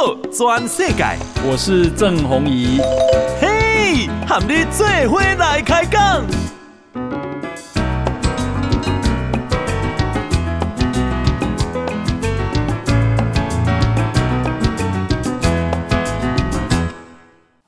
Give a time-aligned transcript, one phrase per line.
[0.00, 1.04] 道全世界，
[1.46, 2.80] 我是郑宏仪。
[3.38, 6.24] 嘿，和你做伙来开讲。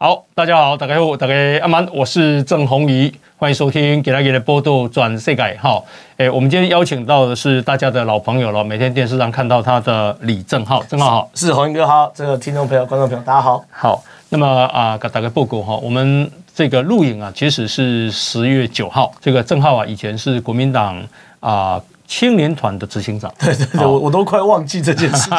[0.03, 5.41] 好，大家好，大家好，大家阿曼，我是郑弘仪，欢迎收听《今日的报道转世界》。
[5.61, 5.81] 哈，
[6.17, 13.65] 哎，我们今天邀请到的是大家的老朋友了，每天电视上看到他的李正浩，正浩好，是弘仪哥好，这个听众朋友、观众朋友大家好。
[13.71, 21.01] 好，那么啊，给大家报告哈，我们这个录影啊，其实是十月九号，这个正浩啊，以前是国民党
[21.39, 25.39] 啊青年团的执行长，对对对，我我都快忘记这件事情。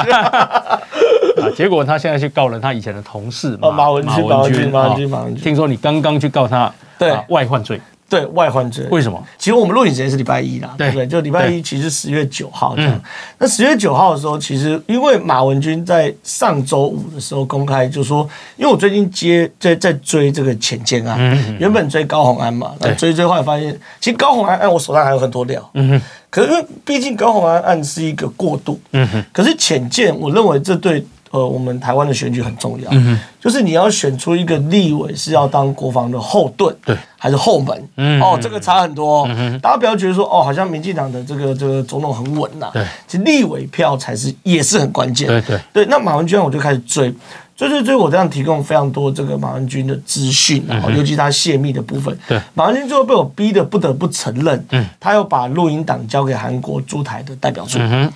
[1.48, 1.54] 啊！
[1.56, 5.44] 结果他现在去告了他以前的同事马马文君，马文君，马文君，马文君。
[5.44, 7.80] 听说你刚刚去告他，对外患罪，
[8.10, 8.86] 对外患罪。
[8.92, 9.22] 为什么？
[9.38, 11.08] 其实我们录影时间是礼拜一啦，对不对？
[11.08, 13.02] 就礼拜一，其实十月九号这样。
[13.40, 21.20] 那十月九号的时候，其实因为马文君在上周五的时候公开就说，因为我最近接在在追这个浅见案，
[21.60, 26.02] 原本追高红安嘛，那追追后来发现，其实高红安案我手上还有很多料，嗯哼。
[26.30, 29.24] 可是因为毕竟高红安案是一个过渡，嗯哼。
[29.32, 31.06] 可是浅见，我认为这对。
[31.34, 37.90] 呃，我们台湾的选举很重要，嗯、就是你要选出一个立委是要当国防的后盾，对，还是后门？
[37.96, 39.28] 嗯、哦，这个差很多、哦。
[39.36, 42.72] 嗯、大家不要觉得说，哦，好像民进党的这个这个总统很稳呐、啊。
[42.74, 45.28] 对，其实立委票才是也是很关键。
[45.28, 45.86] 对对对。
[45.88, 47.12] 那马文娟我就开始追，
[47.58, 52.16] 追追追，我这样提供非常多这个马文君的资讯，然后尤其他泄密的部分。
[52.28, 57.80] 对，马文君最后被我逼得不得不承认，嗯，他要把录音档交给韩国驻台的代表处。
[57.82, 58.08] 嗯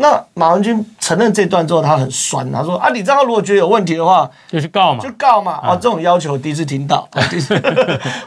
[0.00, 7.54] 那马文君承认这段之后，他很酸，他说：“啊，你这样如果觉得有问题的话，就去告嘛，就告嘛。”啊，这种要求我第一次听到，啊、第一次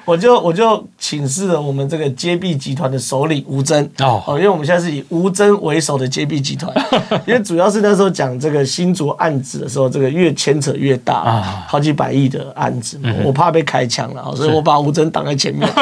[0.05, 3.89] 我就我就请示了我们这个揭弊集团的首领吴征。
[3.99, 6.71] 哦，因为我们现在是以吴征为首的揭弊集团，
[7.25, 15.67] 因为主要是那时候讲这个新竹案子的时候，这个越牵扯越大啊，好几百亿的案子，我怕被开枪了，所以我把吴征挡在前面。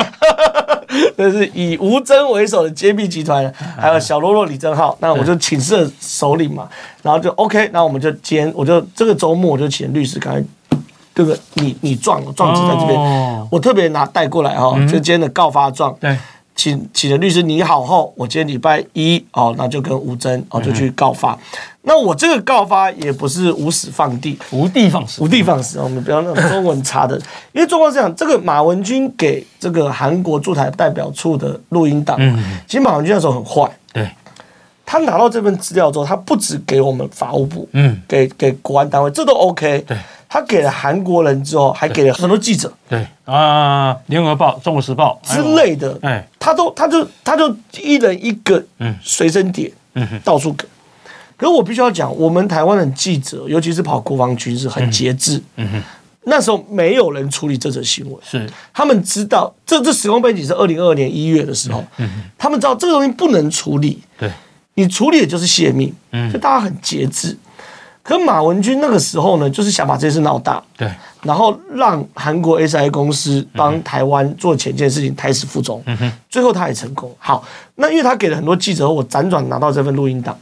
[1.18, 6.68] 这是以吴征为首的揭秘集团，还有小喽啰李正浩，那我就请示了首领嘛，
[7.02, 10.44] 然后就 OK，那我们就今天我就这个周末我就请律师刚才
[11.16, 15.96] 这个你你状状子在这边，我特别拿带过来哈，就今天的告发状。
[16.00, 16.18] 对。
[16.54, 21.32] 请请的律师拟好后，我今天礼拜一哦，那就跟吴征哦就去告发。
[21.32, 21.40] 嗯、
[21.84, 25.80] 那我这个告发也不是无始放地，无地放矢，无地放矢。
[25.80, 27.20] 我们不要那种 中文差的，
[27.54, 32.38] 因为状况是这样，这个马文君给这个韩国驻台代表处的录音档，嗯、
[32.68, 34.10] 其实马文君那时候很坏，对，
[34.86, 39.98] 他拿到这份资料之后，他不止给我们法务部，嗯，给给国安单位，这都 OK，对。
[40.34, 43.06] 他给了韩国人之后，还给了很多记者，对。
[43.26, 48.64] 啊，《联合报》《中国时报》之类的，哎，他都他就他就一人一个
[49.04, 50.66] 随身碟，嗯哼，到处给。
[51.42, 55.82] 可是我必须要讲，我们台湾的记者，尤其是跑国防军，是很节制，嗯哼。
[56.26, 58.48] 那时候没有人处理这则新闻，是。
[58.72, 64.32] 他们知道这这时空背景是二零二二年一月的时候，嗯哼，他们知道这个东西不能处理，对，
[64.76, 67.36] 你处理的就是泄密，嗯，就大家很节制。
[68.04, 70.88] 可马文君那个时候呢，就是想把这件事闹大，对，
[71.24, 77.12] 然后让韩国 SI 公司帮台湾做前件事情胎死腹中，嗯哼，最后他也成功。
[77.18, 77.44] 好，
[77.76, 80.38] 那因为他给了很多记者，我辗转拿到这份录音档，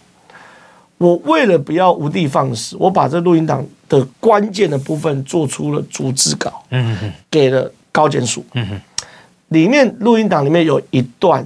[0.99, 8.81] 我为了不要无的放矢，我把这录音档的关键的部分做出了逐字稿，嗯哼，给了高检署，嗯哼，
[9.47, 11.43] 里面录音档里面有一段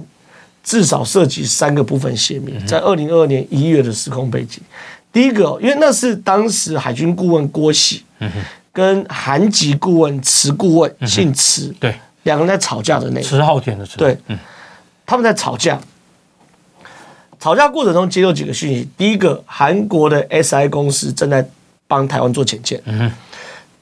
[0.62, 4.60] 至少涉及三个部分泄密，在二零二二年一月的时空背景。
[5.12, 8.02] 第一个，因为那是当时海军顾问郭喜，
[8.72, 11.94] 跟韩籍顾问池顾问姓池，对，
[12.24, 13.22] 两个人在吵架的那个。
[13.22, 13.96] 池浩天的池。
[13.96, 14.18] 对，
[15.06, 15.80] 他们在吵架，
[17.44, 18.88] 吵架过程中接到几个讯息。
[18.96, 21.46] 第一个，韩国的 SI 公司正在
[21.86, 22.80] 帮台湾做潜舰。
[22.86, 23.12] 嗯。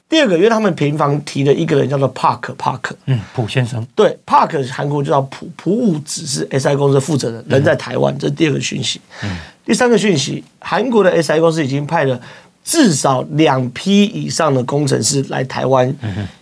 [0.08, 3.86] 第二个，因为他们频繁提的一个人叫做 Park Park，嗯，朴先生。
[3.94, 8.12] 对，Park 韩国就叫朴朴武子，是 SI 公司的负责人，人在台湾。
[8.18, 9.00] 这是第二个讯息。
[9.22, 9.30] 嗯。
[9.64, 12.20] 第三个讯息，韩国的 SI 公司已经派了
[12.64, 15.96] 至少两批以上的工程师来台湾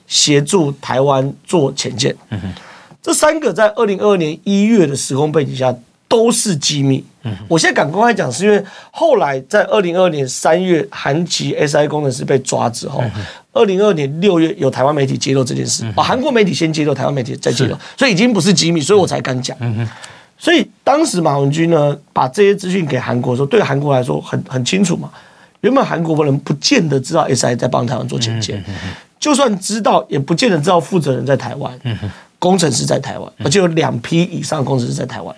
[0.06, 2.17] 协助台湾做潜舰。
[3.03, 5.75] 这三个在二零二二年一月的时空背景下
[6.11, 7.03] 都是机密。
[7.23, 13.05] 嗯我现在敢公开讲，是因为后来在二零二二年三月韩籍 SI 工程师被抓之后，
[13.53, 15.85] 二零二二年六月有台湾媒体揭露这件事。
[15.97, 19.57] 哦，韩国媒体先揭露，台湾媒体再揭露，所以已经不是机密，所以我才敢讲。
[20.39, 25.11] 所以当时马文君呢，把这些资讯给韩国说，对韩国来说很很清楚嘛。
[25.61, 28.65] 原本韩国人不见得知道 SI 在帮台湾做潜舰，
[29.19, 31.71] 就算知道，也不见得知道负责人在台湾，
[32.39, 35.37] 工程师在台湾，而且有两批以上工程师在台湾。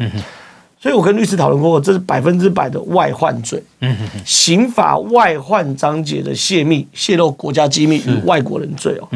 [0.82, 3.62] 所以我跟律师讨论过，这是百分之百的外患罪。
[3.78, 4.20] 嗯哼哼。
[4.26, 9.08] 刑法外患章节的泄密、泄露国家机密与外国人罪哦。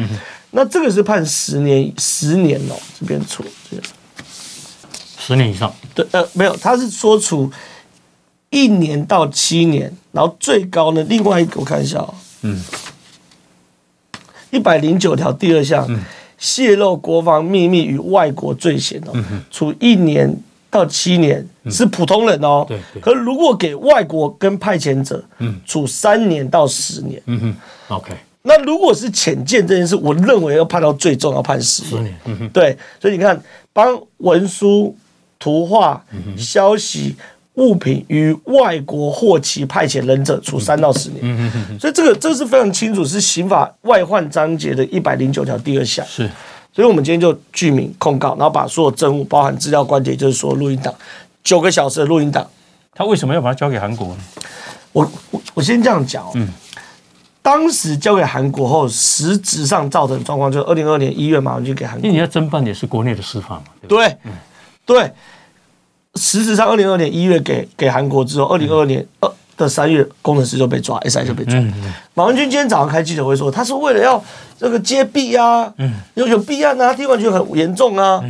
[0.51, 3.43] 那这个是判十年，十年哦，这边处。
[5.19, 5.69] 十年以上。
[5.93, 7.51] 对，呃，没有，他是说处
[8.49, 12.13] 一年到七年，然后最高呢，另外一个我看一下哦。
[12.43, 12.63] 嗯。
[14.51, 15.85] 一百零九条第二项，
[16.37, 19.13] 泄露国防秘密与外国罪嫌哦，
[19.51, 20.33] 处一年
[20.69, 22.65] 到七年是普通人哦。
[22.67, 22.79] 对。
[23.01, 27.21] 可如果给外国跟派遣者，嗯，处三年到十年。
[27.25, 27.55] 嗯哼。
[27.95, 28.11] OK。
[28.43, 32.19] 那如果是浅见这件事，我认为要判到最重，要判十年。
[32.25, 32.49] 嗯哼。
[32.49, 32.77] 对。
[33.01, 33.41] 所以你看，
[33.73, 34.95] 帮文书、
[35.39, 36.03] 图画、
[36.37, 37.15] 消息。
[37.57, 41.21] 物品与外国或其派遣人者，处三到十年。
[41.23, 41.79] 嗯嗯嗯。
[41.79, 46.05] 所以这个这个是非常清楚，是刑法外患章节的一百零九条第二项。
[46.05, 46.29] 是。
[46.77, 50.93] 所以我们今天就具名控告，然后把所有证物，包含资料、关键，就是说录音档，
[51.43, 52.47] 九个小时的录音档。
[52.93, 54.17] 他为什么要把它交给韩国呢？
[54.91, 56.29] 我我我先这样讲哦。
[56.35, 56.47] 嗯。
[57.41, 62.05] 当时交给韩国后，实质上造成状况就是二零二二年一月马上就给韩国。
[62.05, 63.63] 因为你要侦办也是国内的司法嘛。
[63.87, 63.89] 对。
[63.89, 64.17] 对。
[64.25, 64.31] 嗯。
[64.85, 65.11] 对。
[66.13, 71.59] 实质上，二零二二年一月给给韩国之后，二零二二年二的三月，工程师就被抓，SI 就被抓。
[72.13, 74.23] 马文君今天早上开记者会说，他是为了要
[74.57, 75.73] 这个揭弊啊，
[76.13, 78.23] 有有弊案啊，地方就很严重啊。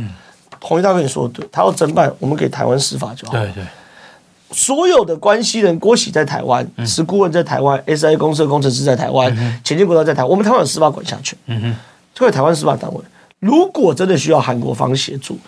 [0.60, 3.34] 洪一大跟你说的对，他要侦办，我们给台湾司法就好。
[3.34, 3.62] 对对，
[4.50, 9.30] 所有的关系人，郭喜在台湾，实顾问在台湾，SI 公司的工程师在台湾，
[9.62, 11.38] 前进国道在台湾，我们台湾有司法管辖权。
[11.46, 11.76] 嗯
[12.16, 13.00] 哼，台湾司法单位，
[13.38, 15.38] 如果真的需要韩国方协助。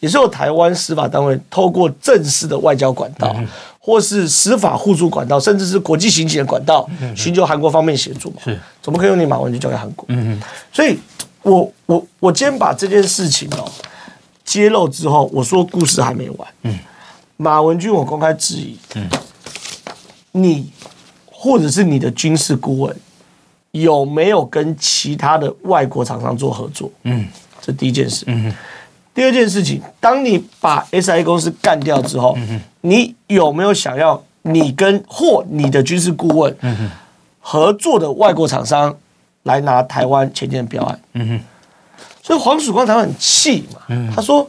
[0.00, 3.34] 也是由台湾司法单位透过正式的外交管道，
[3.88, 6.86] 或是司法互助管道，甚至是国际刑警的管道，
[7.16, 8.36] 寻求韩国方面协助嘛？
[8.44, 10.04] 是，怎么可以用你马文君交给韩国？
[10.10, 10.42] 嗯嗯。
[10.70, 10.98] 所以
[11.40, 13.64] 我我我今天把这件事情哦
[14.44, 16.48] 揭露之后，我说故事还没完。
[16.64, 16.78] 嗯。
[17.38, 19.08] 马文君，我公开质疑，嗯，
[20.32, 20.70] 你
[21.24, 22.94] 或者是你的军事顾问
[23.70, 26.90] 有没有跟其他的外国厂商做合作？
[27.04, 27.26] 嗯，
[27.62, 28.24] 这第一件事。
[28.26, 28.52] 嗯。
[29.14, 32.38] 第二件事情，当你把 SI 公司干掉之后，
[32.88, 36.56] 你有没有想要你跟或你的军事顾问
[37.40, 38.96] 合作的外国厂商
[39.44, 41.00] 来拿台湾潜舰标案？
[42.22, 44.48] 所以黄曙光他很气嘛，他说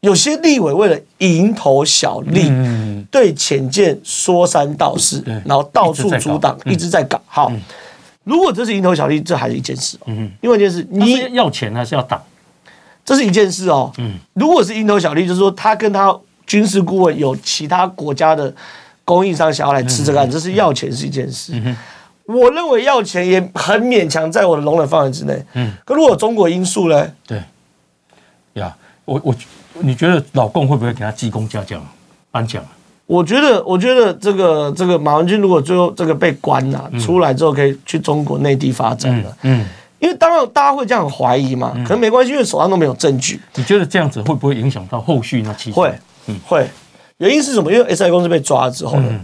[0.00, 2.48] 有些立委为了蝇头小利，
[3.10, 7.20] 对潜舰说三道四，然后到处阻挡，一直在搞。
[7.26, 7.52] 好，
[8.24, 9.96] 如果这是蝇头小利，这还是一件事。
[10.40, 12.22] 另外一件事，你要钱还是要挡？
[13.04, 13.92] 这是一件事哦。
[13.98, 16.16] 嗯，如果是蝇头小利，就是说他跟他
[16.52, 18.54] 军事顾问有其他国家的
[19.06, 21.54] 供应商想要来吃这个案，这是要钱是一件事。
[21.54, 21.74] 嗯，
[22.26, 25.42] 我认为要钱也很勉强在我的容忍范围之内。
[25.54, 27.10] 嗯，可如果有中国因素呢？
[27.26, 27.42] 对，
[28.52, 28.76] 呀，
[29.06, 29.34] 我我
[29.80, 31.82] 你觉得老共会不会给他记功嘉奖
[32.30, 32.62] 颁奖？
[33.06, 39.34] 我觉得，我觉得这个这个马文君如果最后这个被关了，出来之后可以去中国内地发展了。
[39.40, 39.64] 嗯。
[39.98, 43.40] 因为当然大家会这样怀疑嘛，可能没关系，因为手上都没有证据。
[43.54, 45.70] 你觉得这样子会不会影响到后续那期？
[45.70, 45.96] 会，
[46.26, 46.68] 嗯，会。
[47.18, 47.72] 原因是什么？
[47.72, 49.20] 因为 SI 公司被抓了之后呢，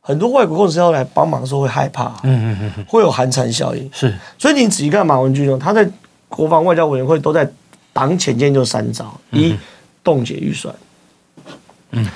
[0.00, 3.88] 很多外国公司要来帮忙的时候会害怕，嗯嗯嗯，会有寒蝉效应。
[3.92, 5.88] 是，所以你仔细看马文君哦，他在
[6.28, 7.48] 国防外交委员会都在
[7.92, 9.54] 挡浅见就三招：一，
[10.04, 10.74] 冻结预算；
[11.92, 12.06] 嗯，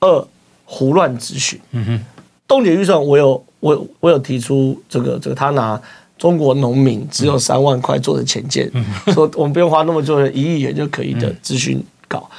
[0.00, 0.26] 二，
[0.64, 1.58] 胡乱咨询。
[1.70, 2.04] 嗯哼，
[2.46, 5.80] 冻结预算，我有我我有提出这个这个他拿。
[6.16, 8.70] 中国农民只有三万块做的潜舰，
[9.12, 12.30] 说我们不用花那么多的一亿元就可以的咨询稿，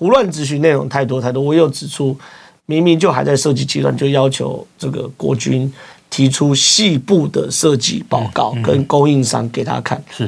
[0.00, 1.42] 胡乱质询内容太多太多。
[1.42, 2.16] 我又指出，
[2.64, 5.70] 明明就还在设计阶段，就要求这个国军
[6.08, 10.02] 提出细部的设计报告跟供应商给他看。
[10.10, 10.26] 是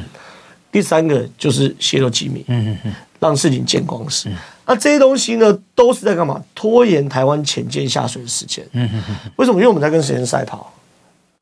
[0.71, 4.29] 第三个就是泄露机密，嗯嗯嗯，让事情见光死。
[4.67, 6.39] 那这些东西呢，都是在干嘛？
[6.53, 8.63] 拖延台湾潜舰下水的时间。
[8.73, 9.57] 嗯嗯嗯，为什么？
[9.57, 10.71] 因为我们在跟时间赛跑。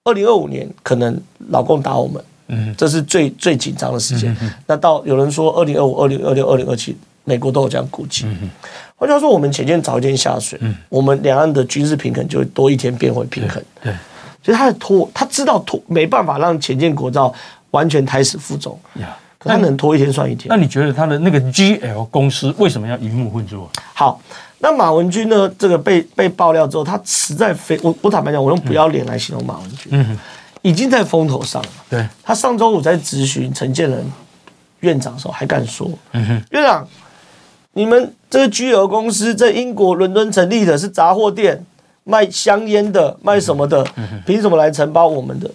[0.05, 4.33] 二零二五年可能老共打我们，嗯，这是最最紧张的时间。
[4.65, 8.25] 那到有人说二零二五、二零二六、二零二七，美国都有这样估计。
[8.95, 10.59] 换句话说，我们前舰早一天下水，
[10.89, 13.61] 我们两岸的军事平衡就会多一天变回平衡。
[13.83, 13.93] 对，
[14.43, 17.33] 所以他拖，他知道拖没办法让前舰国造
[17.71, 18.77] 完全胎死腹中。
[19.39, 20.47] 可他能拖一天算一天。
[20.49, 23.67] 那你觉得他的那个 GL 公司为什么要鱼目混珠？
[23.93, 24.21] 好。
[24.63, 25.51] 那马文君呢？
[25.57, 30.19] 这个被被爆料之后，他实在非我我坦白讲，我用不要脸来形容马文君，嗯，
[30.61, 31.69] 已经在风头上了。
[31.89, 34.05] 对，他上周五在咨询陈建仁
[34.81, 36.87] 院长的时候，还敢说，嗯哼，院长，
[37.73, 41.65] 你们这个居友公司在英国伦敦成立的是杂货店，
[42.03, 43.85] 卖香烟的，卖什么的，
[44.25, 45.49] 凭什么来承包我们的？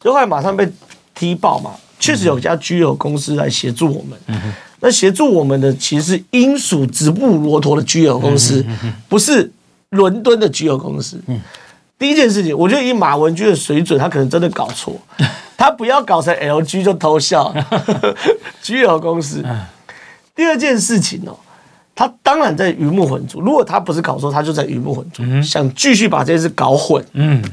[0.00, 0.68] 就后来马上被
[1.14, 4.42] 踢爆嘛，确实有家居友公司来协助我们。
[4.80, 8.64] 那协助我们的其实是英属直布罗陀的居有公司，
[9.08, 9.52] 不是
[9.90, 11.20] 伦敦的居有公司。
[11.98, 14.96] 第一件事情，我觉得以马文君的水准，他可能真的搞错，
[15.58, 17.54] 他不要搞成 LG 就偷笑，
[18.62, 19.44] 居有公司。
[20.34, 21.36] 第二件事情哦，
[22.00, 23.42] 他当然在鱼目混珠。
[23.42, 27.04] 如果他不是搞错，他就在鱼目混珠，想继续把这件事搞混。
[27.12, 27.44] 嗯。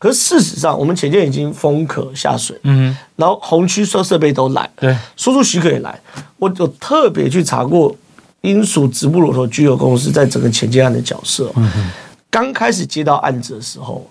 [0.00, 5.96] 可是事实上，我们前舰已经封壳下水，嗯，然后红区设设备都来，对，输出许可也来。
[6.38, 7.94] 我有特别去查过
[8.40, 11.52] 英属直布罗陀居有公司在整个前舰案的角色。
[11.54, 11.90] 嗯哼，
[12.28, 14.04] 刚开始接到案子的时候，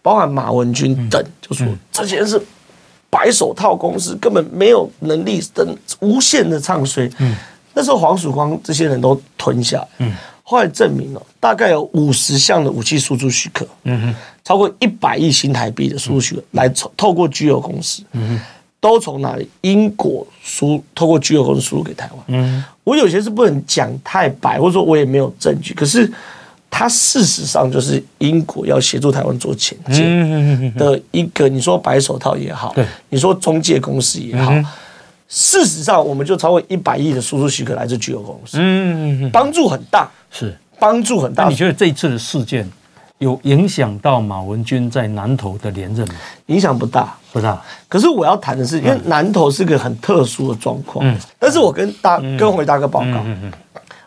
[0.00, 2.40] 包含马文君等，就说这些人是
[3.10, 7.10] 白手套公司，根本没有能力等无限的唱衰。
[7.18, 7.34] 嗯，
[7.76, 9.88] 那时候黄曙光这些人都吞下来。
[9.98, 10.12] 嗯。
[10.48, 14.14] 后来证明了，大概有五十项的武器输出许可，嗯哼，
[14.44, 18.40] 超过一百亿新台币的输出许可，来透过居有公司，嗯哼，
[18.80, 19.50] 都从哪里？
[19.62, 26.08] 英国输透过居有公司输入给台湾，嗯，我有些是不能讲太白，或者说我也没有证据，可是
[26.70, 34.52] 它事实上就是英国要协助台湾做前进的一个，你说白手套也好，对，你说中介公司也好，
[35.28, 40.08] 事实上我们就超过一百亿的输出许可来自居有公司，嗯，帮助很大。
[40.30, 41.44] 是帮助很大。
[41.44, 42.70] 那你觉得这一次的事件
[43.18, 46.14] 有影响到马文君在南投的连任吗？
[46.46, 47.60] 影响不大，不大。
[47.88, 51.04] 可是我要谈的是，因为南投是个很特殊的状况。
[51.04, 51.18] 嗯。
[51.38, 53.52] 但是我跟大跟回大哥报告，嗯嗯，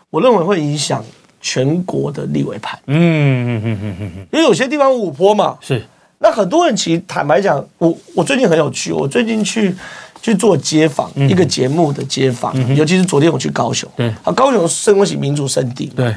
[0.10, 1.04] 我认为会影响
[1.42, 2.80] 全国的立委盘。
[2.86, 4.28] 嗯嗯嗯嗯嗯。
[4.32, 5.58] 因为有些地方五坡嘛。
[5.60, 5.84] 是。
[6.20, 9.76] 那很多人其实坦白讲，我我最近很有趣，我最近去。
[10.22, 16.16] 去做街访，一个节目的街访，尤其是昨天我去高雄，对，啊，高雄升为民主圣地，对，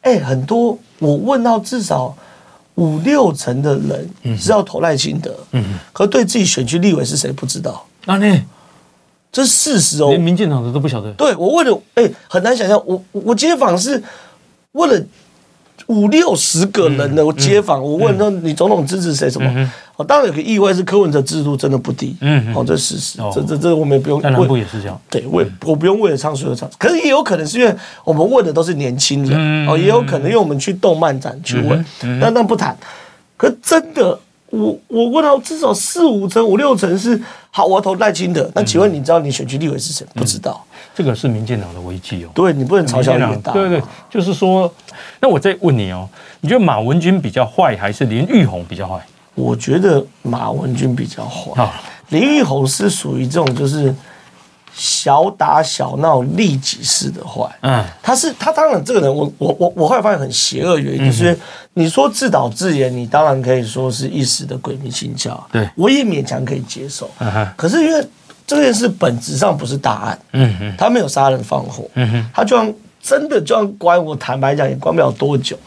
[0.00, 2.16] 哎，很多我问到至少
[2.74, 8.44] 五六成的人知道投赖清德，嗯，可对自己选区立委是谁不知道，那呢，
[9.30, 11.12] 这是事实哦，连民进党的都不晓得。
[11.12, 14.02] 对，我问了，哎，很难想象，我我街访是
[14.72, 15.06] 问了
[15.86, 19.30] 五六十个人的街访，我问说你总统支持谁？
[19.30, 19.70] 什么？
[19.96, 24.20] 哦，当然有个意外是柯文哲制度真的不低，嗯，哦，这是事实，这这这我们也不用。
[24.20, 27.74] 南部也是这样，对，我我不用为了唱衰而唱，可是也有可能是因为
[28.04, 31.84] 我们问的都是年轻人，哦，也有可能因为我们去动漫展去问，
[32.20, 32.76] 但那不谈。
[33.38, 34.18] 可真的，
[34.50, 37.20] 我我问到至少四五成、五六成是
[37.56, 38.50] 好，我要投赖清德。
[38.54, 40.06] 那请问你知道你选区立委是谁？
[40.12, 40.62] 不知道，
[40.94, 42.28] 这个是民进党的危机哦。
[42.34, 43.54] 对，你不能嘲笑民进党。
[43.54, 44.70] 对对，就是说，
[45.20, 46.06] 那我再问你哦，
[46.42, 49.00] 你觉得马文君比较坏，还是林玉红比较坏？
[49.34, 51.66] 我觉得马文君比较坏，
[52.10, 53.94] 林玉红是属于这种就是
[54.78, 57.48] 小打小闹、利己式的坏。
[57.62, 61.36] 嗯，他是他当然这个人，我我我我后来发现很邪恶，原因就是
[61.72, 67.10] 你说自导自演，你当然可以说是一时的鬼迷心窍，对，我也勉强可以接受。
[67.56, 68.06] 可是因为
[68.46, 75.58] 这件事本质上不是大案，嗯嗯，他没有杀人放火，嗯哼，他就算真的就算关我，坦白讲也关不了多久。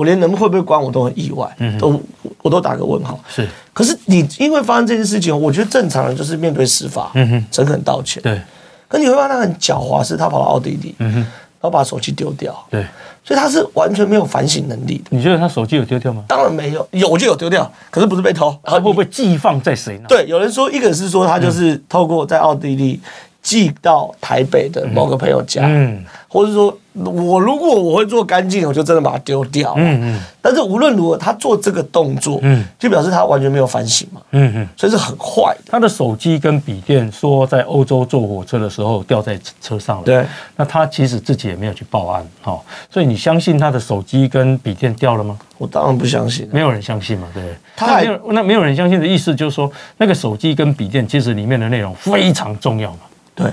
[0.00, 2.00] 我连人会不会关我都很意外，嗯、都
[2.40, 3.20] 我都打个问号。
[3.28, 8.22] 是，可是你因为发生这件事情，我觉得正常人就是面对司法，嗯哼诚恳、道歉。
[8.22, 8.40] 对，
[8.88, 11.28] 可你会发现他很狡猾，是他跑到奥地利，嗯、哼然
[11.60, 12.58] 后把手机丢掉。
[12.70, 12.82] 对，
[13.22, 15.04] 所以他是完全没有反省能力的。
[15.10, 16.24] 你觉得他手机有丢掉吗？
[16.26, 18.58] 当然没有，有就有丢掉，可是不是被偷。
[18.64, 20.08] 他会不会寄放在谁那？
[20.08, 22.98] 对，有人说一个是说他就是透过在奥地利
[23.42, 26.76] 寄到台北的某个朋友家，嗯，嗯或者说。
[26.92, 29.74] 我如果我会做干净，我就真的把它丢掉。
[29.76, 30.20] 嗯嗯。
[30.42, 34.20] 但是无论如何，他做这个动作，嗯，就表示他完全没有反省嘛。
[34.32, 34.68] 嗯嗯。
[34.76, 35.70] 所以是很坏的。
[35.70, 40.02] 他的手机跟笔电说在欧洲坐火车的时候掉在车上了。
[40.02, 40.26] 对。
[40.56, 42.60] 那他其实自己也没有去报案，哈。
[42.90, 45.38] 所以你相信他的手机跟笔电掉了吗？
[45.58, 46.48] 我当然不相信。
[46.52, 47.54] 没有人相信嘛，对不对？
[47.76, 52.98] 他还没有，那没有人相信的意思就是说，那个手机跟笔电其实里面的内容非常重要嘛。
[53.42, 53.52] 对。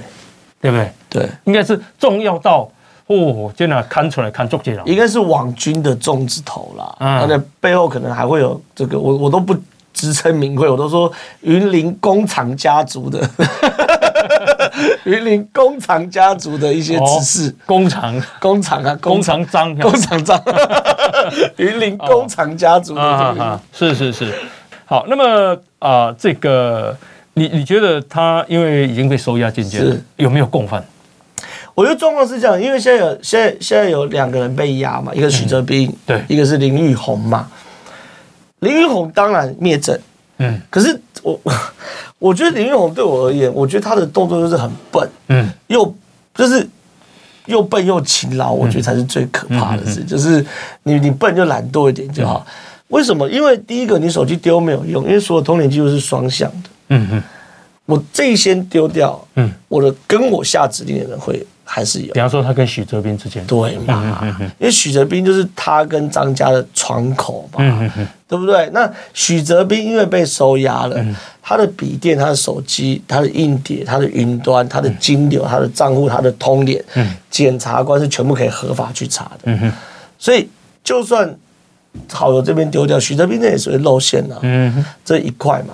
[0.60, 0.91] 对不对？
[1.10, 1.29] 对。
[1.46, 2.70] 应该是重要到。
[3.08, 9.56] 哦，真的看出来看足了，应该是网军的中字头啦，而且、嗯、背后可能还会有这个，我我都不
[9.94, 13.25] 直称名讳，我都说云林工厂家族的，
[15.06, 18.22] 云林工厂家族的一些指示，工厂。
[18.41, 20.22] 工厂啊，工厂章，工厂。
[20.25, 20.38] 章，
[21.56, 24.34] 云林工厂家族的、这个哦、是是是，
[24.84, 26.94] 好，那么啊、呃，这个
[27.38, 30.84] 你你觉得他因为已经被收押进监，是有没有共犯？
[31.75, 37.48] 我觉得状况是这样，因为现在有现在现在有两个人被押嘛，一个是许哲彬，对，一个是林玉红嘛。
[38.62, 39.96] 林玉红当然灭证，
[40.39, 41.39] 嗯，可是我
[42.17, 45.96] 我觉得林玉红对我而言，我觉得他的动作就是很笨，嗯，又
[46.34, 46.67] 就是
[47.46, 50.44] 又笨又勤劳，我觉得才是最可怕的事，就是
[50.82, 52.44] 你你笨就懒惰一点就好。
[52.88, 53.29] 为什么？
[53.29, 57.24] 因为第一个你手机丢没有用，因为所有通联记录是双向的，嗯嗯。
[57.86, 62.13] 我这一先丢掉，嗯，我的跟我下指令的人会还是有。
[62.13, 64.20] 比方说他跟许哲斌之间，对嘛？
[64.60, 67.60] 因为许哲斌就是他跟张家的窗口嘛，
[68.27, 68.70] 对不对？
[68.74, 71.01] 那许哲斌因为被收押了，
[71.41, 76.84] 他的笔电、他的手机、他的硬碟、他的云端、他的金流、他的账户、他的通联，
[77.32, 79.72] 检察官是全部可以合法去查的。
[80.20, 80.50] 所以
[80.84, 81.34] 就算
[82.12, 84.38] 好友这边丢掉，许哲斌那也是会露馅的。
[84.41, 85.74] 嗯，这一块嘛。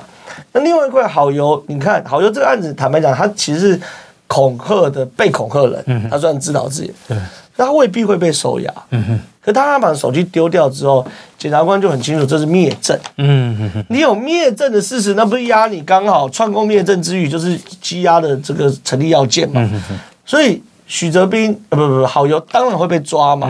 [0.51, 3.81] 那另外一块好油，你看好油这个案子，坦白讲，他其实是
[4.27, 6.93] 恐吓的被恐吓人，他算自导自演。
[7.07, 7.17] 对，
[7.55, 8.73] 那他未必会被收押。
[8.91, 9.19] 嗯哼。
[9.41, 11.05] 可当他把手机丢掉之后，
[11.37, 12.97] 检察官就很清楚，这是灭证。
[13.17, 13.85] 嗯哼。
[13.89, 19.61] 你有灭证的事实，那不是押你刚好串供灭证之余，就是羁押的这个成立要件嘛。
[19.61, 19.99] 嗯哼。
[20.25, 23.47] 所以许哲斌呃不不不，好友当然会被抓嘛。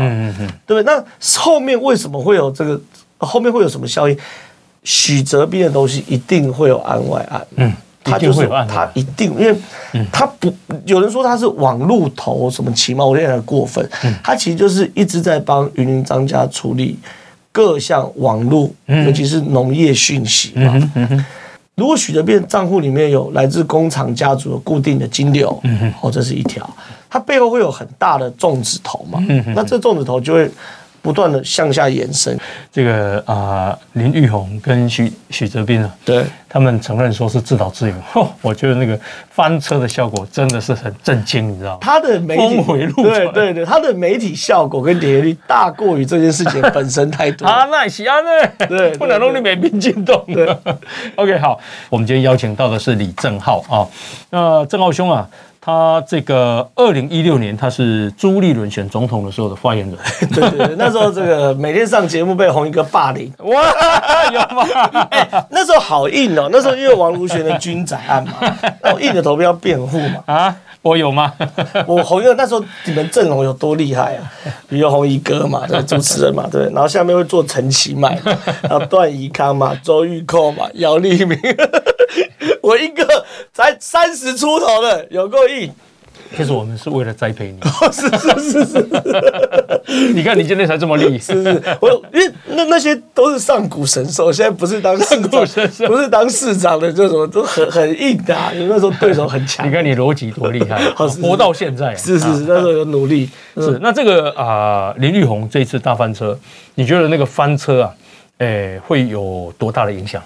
[0.66, 0.84] 对不对？
[0.84, 1.04] 那
[1.40, 2.80] 后面为什么会有这个？
[3.20, 4.18] 后面会有什么效应？
[4.84, 7.74] 许哲斌的东西一定会有案外案，嗯，
[8.04, 9.56] 他就是他一定，因为
[10.12, 10.54] 他不
[10.86, 13.90] 有人说他是网路头什么奇谋，我有点过分，
[14.22, 17.00] 他其实就是一直在帮云林张家处理
[17.52, 20.92] 各项网路，尤其是农业讯息嘛。
[21.76, 25.58] 如果许哲斌账户里面有来自工厂家族的固定的金流，
[26.02, 26.70] 哦，这是一条，
[27.10, 29.24] 他背后会有很大的粽子头嘛，
[29.56, 30.52] 那这粽子头就会。
[31.04, 32.36] 不断的向下延伸，
[32.72, 37.96] 这个啊、呃，林玉红跟许许哲斌啊，对，他们承认说是自导自演。
[38.16, 38.98] 哦，我觉得那个
[39.30, 41.80] 翻车的效果真的是很震惊，你知道吗？
[41.82, 47.46] 他的媒体回路，对对对，他的媒体效果跟点击率大过于这件事情本身太多。
[47.52, 50.26] 啊，那是啊，那对，不能让你美兵进动。
[50.34, 50.58] 的，
[51.18, 53.86] OK，好，我们今天邀请到的是李正浩啊，
[54.30, 55.28] 那正浩兄啊。
[55.66, 59.98] 他这个二零一六年，他是朱立伦选总统的时候的发言人。
[60.36, 63.64] 对对对，那时候这个每天上节目被红衣哥霸凌， 哇，
[64.30, 64.68] 有吗？
[65.10, 68.34] 哎、欸，那时候好硬哦，那时候因为王如玄的军宅案嘛，
[68.84, 70.22] 那我硬着头皮要辩护嘛。
[70.26, 71.32] 啊，我有吗？
[71.88, 74.30] 我红衣哥那时候你们阵容有多厉害啊？
[74.68, 78.20] 比如红衣哥嘛，对，主持人嘛，对，然后下面会做陈其迈，
[78.64, 81.40] 然后段宜康嘛，周玉蔻嘛，姚立明。
[82.62, 85.72] 我一个才三十出头的，有够硬。
[86.36, 87.60] 其实我们是为了栽培你。
[87.92, 88.88] 是是是是。
[90.16, 91.20] 你看你今天才这么厉害。
[91.20, 91.62] 是是。
[91.80, 98.52] 我因为那那些都是上古神兽，现在不是当上古神兽，不是当市长的，就什么都很很硬的、啊。
[98.52, 99.68] 你那时候对手很强。
[99.68, 100.82] 你看你逻辑多厉害，
[101.22, 101.96] 活到现在。
[101.96, 103.30] 是是是，那时候有努力。
[103.58, 106.38] 是那这个啊、呃，林玉红这次大翻车，
[106.74, 107.94] 你觉得那个翻车啊，
[108.40, 110.20] 哎、欸，会有多大的影响？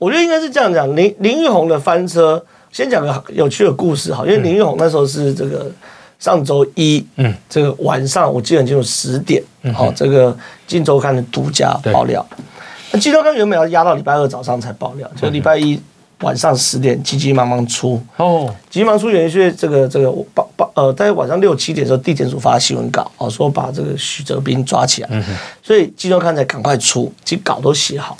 [0.00, 5.70] 我觉得应该是这样讲，林林玉红的翻车，先讲个有趣的故事哈，因为林玉红那时候是这个
[6.18, 9.42] 上周一，嗯，这个晚上我记得很清楚十点，
[9.74, 10.32] 好，这个
[10.66, 12.26] 《金周刊》的独家爆料，
[12.92, 15.78] 那《金周刊》原本要压到礼拜二早上才爆料，就礼拜一
[16.20, 25.22] 晚上十点急急忙忙出，哦，急急忙出原因是这个这个报报呃，在晚上六七点的时候，地检署发新闻稿，哦，说把这个许哲斌抓起来，嗯，
[25.62, 28.16] 所以《镜周刊》才赶快出，其实稿都写好。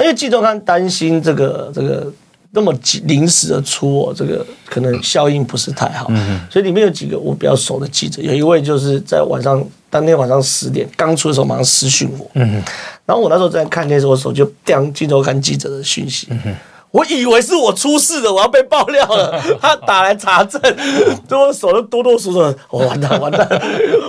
[0.00, 2.10] 那因为季周刊担心这个这个
[2.52, 12.62] 那么临时的出哦，这个可能效应不是太好，嗯，所以里面有几个我比较熟的记者，有一位就是在晚上当天晚上十点刚出的时候马上私讯我，嗯，
[13.04, 16.56] 然后我那时候在看那时候，我手就掉季周刊记者的讯息，嗯
[16.92, 19.40] 我以为是我出事了，我要被爆料了。
[19.62, 20.60] 他打来查证，
[21.28, 23.48] 就我手都哆哆嗦嗦，我完蛋完蛋，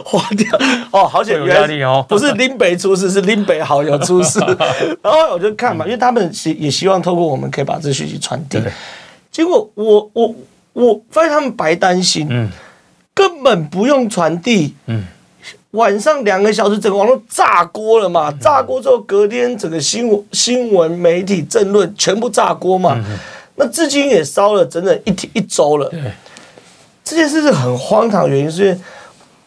[0.04, 0.60] 花 掉
[0.92, 4.40] 哦，好险，原来不是林北出事，是林北好友出事。
[5.02, 8.60] 然后我就看嘛，因为他们希也希望透过我们可以把这讯息传递。
[9.32, 10.36] 结果我我
[10.74, 12.50] 我发现他们白担心，嗯，
[13.14, 15.06] 根本不用传递，嗯。
[15.72, 18.32] 晚上两个小时，整个网络炸锅了嘛？
[18.42, 23.02] 炸锅之后，隔天整个新闻、新闻媒体、政论全部炸锅嘛？
[23.56, 25.90] 那至今也烧了整整一天一周了。
[27.04, 28.78] 这件事是很荒唐，原因是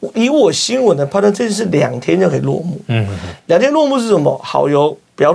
[0.00, 2.80] 因为以我新闻的判断，这件事两天就可以落幕。
[2.88, 3.06] 嗯，
[3.46, 4.38] 两天落幕是什么？
[4.42, 5.32] 好友不要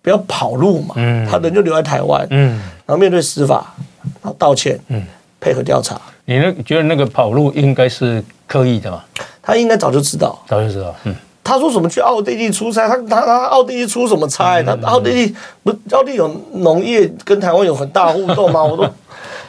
[0.00, 0.94] 不要跑路嘛？
[0.96, 2.26] 嗯，他人就留在台湾。
[2.30, 3.74] 嗯，然后面对司法，
[4.22, 4.78] 然后道歉。
[4.88, 5.04] 嗯，
[5.40, 6.00] 配合调查。
[6.24, 9.04] 你那觉得那个跑路应该是刻意的吗？
[9.44, 10.94] 他应该早就知道，早就知道。
[11.04, 14.62] 嗯，他说什么去奥地利出差，他他他奥地利出什么差？
[14.62, 18.62] 他奥地利不奥地利有农业跟台湾有很大互动吗？
[18.64, 18.88] 我都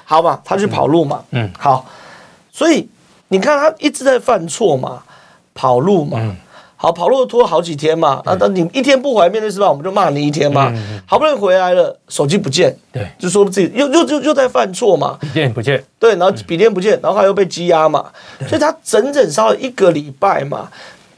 [0.03, 1.21] 好嘛，他去跑路嘛。
[1.31, 1.85] 嗯，好，
[2.51, 2.87] 所以
[3.29, 5.01] 你看他一直在犯错嘛，
[5.53, 6.17] 跑路嘛。
[6.21, 6.35] 嗯
[6.77, 9.69] 好，跑路拖好几天嘛，那，等你一天不回来面对是吧？
[9.69, 10.73] 我们就骂你一天嘛。
[11.05, 15.17] 好不容易回来了，手机不见，对，就说自己又又又又在犯错嘛。
[15.21, 18.05] 笔电不见，对，然后笔电不见，然后他又被羁押嘛，
[18.47, 20.69] 所以他整整烧了一个礼拜嘛。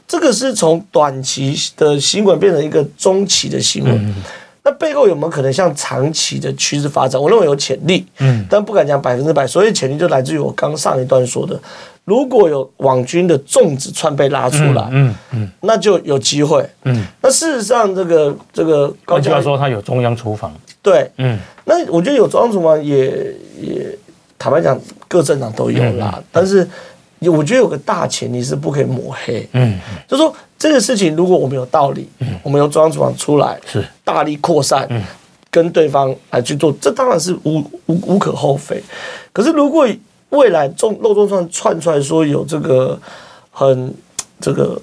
[0.06, 4.14] 这个是从短期的新闻变成一个中期的新闻。
[4.64, 7.20] 那背后有没有可能像长期的趋势发展？
[7.20, 9.46] 我认为有潜力，嗯，但不敢讲百分之百。
[9.46, 11.58] 所以潜力就来自于我刚上一段说的，
[12.08, 17.04] 如果有网军的粽子串被拉出来，嗯嗯，那就有机会，嗯。
[17.20, 21.38] 那事实上，这个这个高教说他有中央厨房，对，嗯。
[21.64, 23.98] 那我觉得有中央厨房也也
[24.38, 26.66] 坦白讲，各政党都有啦，但是。
[27.20, 33.84] 我觉得有个大前提是不可以抹黑，嗯，就是说这个事情如果我们有道理，嗯，我们由中央厨房出来，是。
[34.04, 35.02] 大力扩散，嗯，
[35.50, 38.80] 跟对方来去做，这当然是无无无可厚非。
[39.32, 39.84] 可是如果
[40.30, 42.98] 未来中漏中串串出来说有这个
[43.50, 43.94] 很
[44.40, 44.80] 这个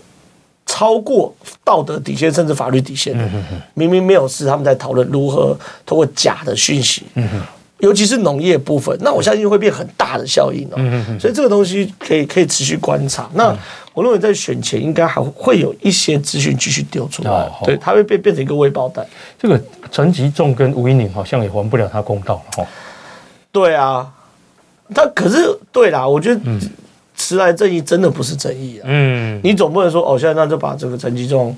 [0.65, 3.29] 超过道德底线甚至法律底线的，
[3.73, 7.41] 明明没有事，他们在讨论如何通过假的讯息，嗯
[7.79, 11.19] 尤其是农业部分，那我相信会变很大的效应哦。
[11.19, 13.29] 所以这个东西可以可以持续观察。
[13.33, 13.55] 那
[13.93, 19.05] 我认为在选前应该还会有一些资讯继续丢出来，对，它会变变成一个微爆弹。
[19.37, 22.69] 这个陈吉仲跟吴音宁好像也还不了他公道了哈。
[23.51, 24.09] 对啊，
[24.93, 25.37] 他可是
[25.71, 26.41] 对啦，我觉得
[27.15, 28.83] 迟来正义真的不是正义啊。
[28.85, 31.55] 嗯，你总不能说哦，现在那就把这个陈吉仲。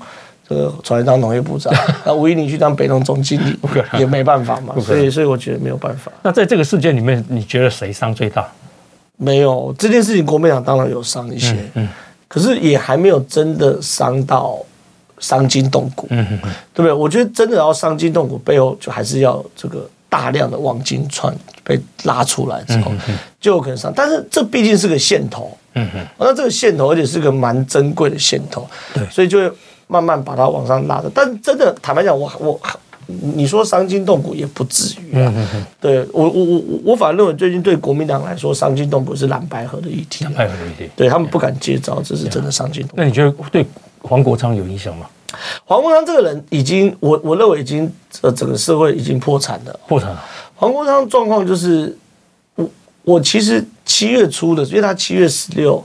[0.50, 1.70] 这个传来当农业部长，
[2.06, 3.54] 那吴依宁去当北农总经理，
[3.98, 4.74] 也没办法嘛。
[4.80, 6.10] 所以，所以我觉得没有办法。
[6.22, 8.48] 那在这个事件里面，你觉得谁伤最大？
[9.18, 11.88] 没有这件事情，国民党当然有伤一些，嗯，嗯，
[12.28, 14.58] 可是也还没有真的伤到
[15.18, 16.38] 伤筋动骨，嗯嗯，
[16.72, 16.92] 对不对？
[16.94, 22.92] 我觉得真的要伤筋动骨，背后就还是要这个大量的网军串被拉出来之后，
[23.40, 23.92] 就有可能上。
[23.94, 29.50] 但是这毕竟是个线头，嗯嗯，那这个线头而且是个蛮珍贵的线头，对，所以就会。
[29.90, 32.60] 慢慢把它往上拉的，但真的坦白讲，我我
[33.06, 35.32] 你说伤筋动骨也不至于啊。
[35.80, 42.96] 对我我我我反而认为最近对国民党来说伤筋动骨是蓝白河的议题，蓝白河的议题，对他们不敢接招，这是真的伤筋动骨。
[42.98, 43.64] 那你觉得对
[44.02, 45.06] 黄国昌有影响吗？
[45.64, 50.24] 黄国昌这个人已经，我我认为已经呃整个社会已经破产了，破产了。
[50.54, 51.96] 黄国昌状况就是
[52.54, 52.70] 我
[53.02, 55.84] 我其实七月初的，因为他七月十六。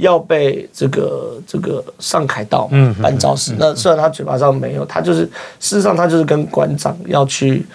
[0.00, 2.66] 要被这个这个上凯道
[3.02, 7.66] 办造势，那虽然他嘴巴上没有，他就是事实上他就是跟馆长要去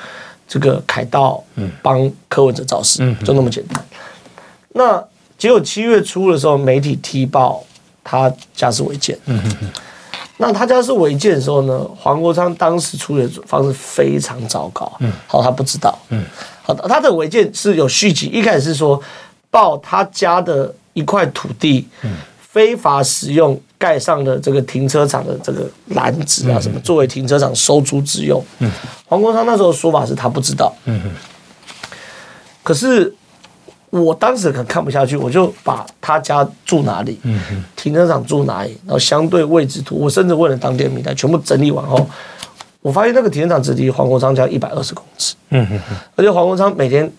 [0.48, 1.44] 这个凯道
[1.84, 3.86] 帮柯文哲造势，就那么简单。
[4.74, 5.06] 那
[5.38, 7.64] 结果七月初的时候，媒体踢爆
[8.04, 9.16] 他家是违建。
[10.38, 14.92] 那他家是违建的时候呢，黄国昌当时处理的方式非常糟糕。
[15.00, 15.98] 嗯好，他不知道。
[16.10, 16.24] 嗯
[16.64, 19.02] 好的，他的违建是有续集，一开始是说
[19.50, 20.74] 报他家的。
[20.96, 21.86] 一块土地，
[22.40, 28.42] 非法使用盖上的这个停车场的这个篮子啊，什么作为停车场收租之用。
[28.60, 28.72] 嗯
[29.06, 30.74] 黄国昌那时候说法是他不知道。
[30.86, 31.12] 嗯
[32.64, 33.14] 可是
[34.02, 37.20] 我当时很看不下去，我就把他家住哪里，
[37.76, 42.08] 停车场住哪里，然后相对位置图，我甚至问了当地民代，全部整理完后，
[42.82, 45.36] 我发现那个停车场只离黄国昌家一百二十公尺。
[45.50, 45.80] 嗯哼。
[46.16, 47.12] 而且黄国昌每天。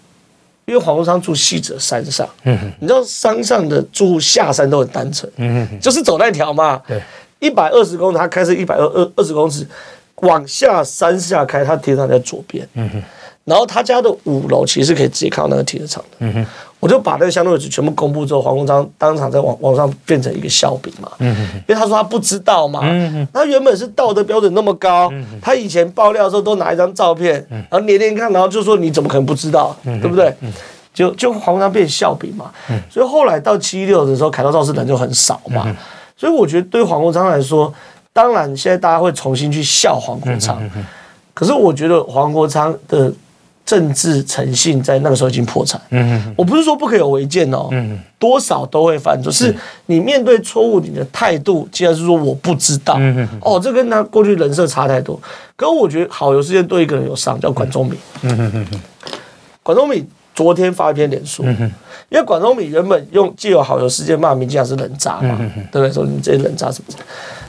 [0.68, 7.00] 因为黄国昌住汐止山上，嗯哼，你知道山上的住户下山都很单纯，嗯哼，就是走那条嘛，对，
[7.38, 9.64] 一百二十公尺，他开车一百二二二十公尺
[10.22, 13.02] 往下山下开，他停车场在左边，嗯哼，
[13.46, 16.46] 然后他家的五楼其实可以直接看到那个停车场的，嗯哼。
[16.78, 21.34] 我就把那个相对位置全部公布之后，黄国昌当场在网网上变成一个笑柄嘛，嗯，
[21.66, 30.32] 因为他说他不知道嘛，嗯，他原本是道德标准那么高，嗯，他以前爆料的时候都拿一张照片，然后连连看，然后就说你怎么可能不知道，对不对？
[30.92, 32.52] 就就黄国昌变笑柄嘛，
[32.90, 35.74] 所以后来到七一六的时候，凯道造势人就很少嘛，
[36.14, 37.72] 所以我觉得对黄国昌来说，
[38.12, 40.62] 当然现在大家会重新去笑黄国昌，
[41.32, 43.10] 可是我觉得黄国昌的。
[43.66, 45.78] 政治诚信在那个时候已经破产。
[45.90, 49.30] 嗯，我不是说不可以有违建哦，嗯，多少都会犯错。
[49.30, 49.54] 是
[49.86, 55.20] 你面对错误，你的态度既然是说我不知道，嗯哦，这跟他过去人设差太多。
[55.56, 57.98] 可我觉得好有事件对一个人有伤，叫管中闵。
[58.22, 58.80] 嗯嗯嗯，
[59.62, 61.42] 管中闵昨天发一篇脸书，
[62.08, 65.36] 因为管中闵原本用既有好友事件骂民进党是人渣嘛，
[65.72, 65.92] 对不对？
[65.92, 67.04] 说你这些人渣什么的。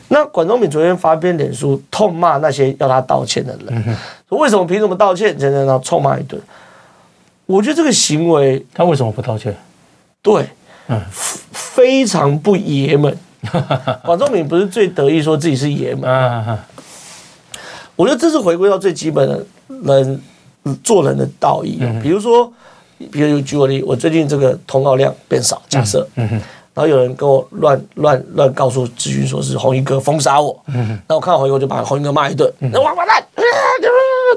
[0.09, 3.97] 那管中闵昨天发篇脸书，痛骂那些要他道歉的人，
[4.29, 5.37] 为什么凭什么道歉？
[5.37, 6.41] 然后臭骂一顿。
[7.45, 9.55] 我觉得这个行为，他为什么不道歉？
[10.21, 10.49] 对，
[10.87, 13.17] 嗯，非常不爷们。
[14.03, 16.59] 管仲敏不是最得意说自己是爷们，啊、
[17.95, 19.45] 我觉得这是回归到最基本的
[19.85, 20.21] 人
[20.83, 21.77] 做人的道义。
[21.79, 22.51] 嗯、比如说，
[22.97, 26.41] 比如举个例，我最近这个通告量变少，假设，嗯哼
[26.73, 33.23] 然后有人跟我乱乱乱告诉咨询说是红衣哥封杀我，嗯，那我看到红衣哥我就把红衣哥骂一顿，那王八蛋，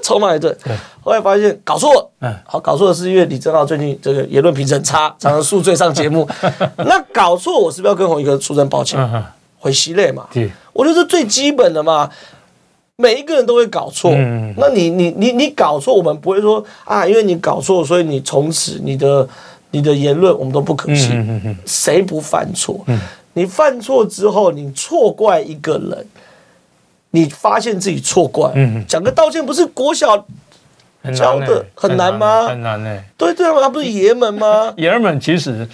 [0.03, 0.57] 臭骂一顿。
[1.03, 6.29] 后来发现搞错了，嗯，好，搞错的是因为李正浩最近这个言论评审差，常常宿醉上节目。
[6.77, 8.99] 那搞错我是不是要跟红衣哥出声抱歉？
[9.59, 12.09] 回息泪嘛，对，我觉得是最基本的嘛。
[12.97, 14.11] 每一个人都会搞错。
[14.15, 19.27] 嗯、那你你你你搞错，我们不会说啊，因为你搞错，所以你从此你的
[19.71, 21.19] 你的言论我们都不可信。
[21.19, 22.79] 嗯嗯、谁不犯错？
[22.89, 22.99] 嗯、
[23.33, 26.07] 你犯错之后，你错怪一个人，
[27.11, 30.27] 你发现自己错怪，嗯、讲个道歉不是国小。
[31.17, 32.47] 教的很难吗？
[32.47, 33.03] 很难呢。
[33.17, 34.71] 对对啊，他不是爷们吗？
[34.77, 35.67] 爷们其实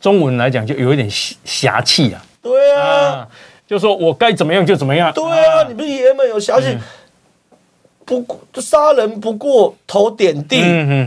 [0.00, 2.20] 中文来讲就有一点侠气啊。
[2.42, 3.28] 对啊，
[3.64, 5.12] 就说我该怎么样就怎么样。
[5.12, 6.76] 对啊，你不是爷们有侠气，
[8.04, 10.60] 不就杀人不过头点地，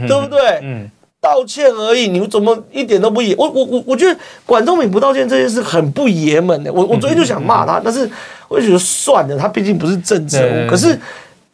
[0.07, 0.59] 对不对？
[0.61, 0.89] 嗯，
[1.25, 3.35] 道歉而已，你怎么一点都不爷？
[3.35, 6.71] 我我我我觉得管中闵不道歉这件事很不爷们的。
[6.71, 8.07] 我我昨天就想骂他，但是
[8.47, 10.99] 我就觉得算了，他毕竟不是政治人物，可是。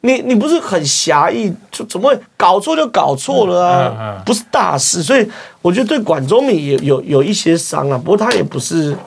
[0.03, 3.87] 你你不是很狭义，就怎么会搞错就搞错了啊？
[3.87, 5.23] 嗯嗯嗯、不是大事，所以
[5.61, 7.95] 我觉得对管中闵也有有一些伤啊。
[8.03, 8.97] 不过他也不是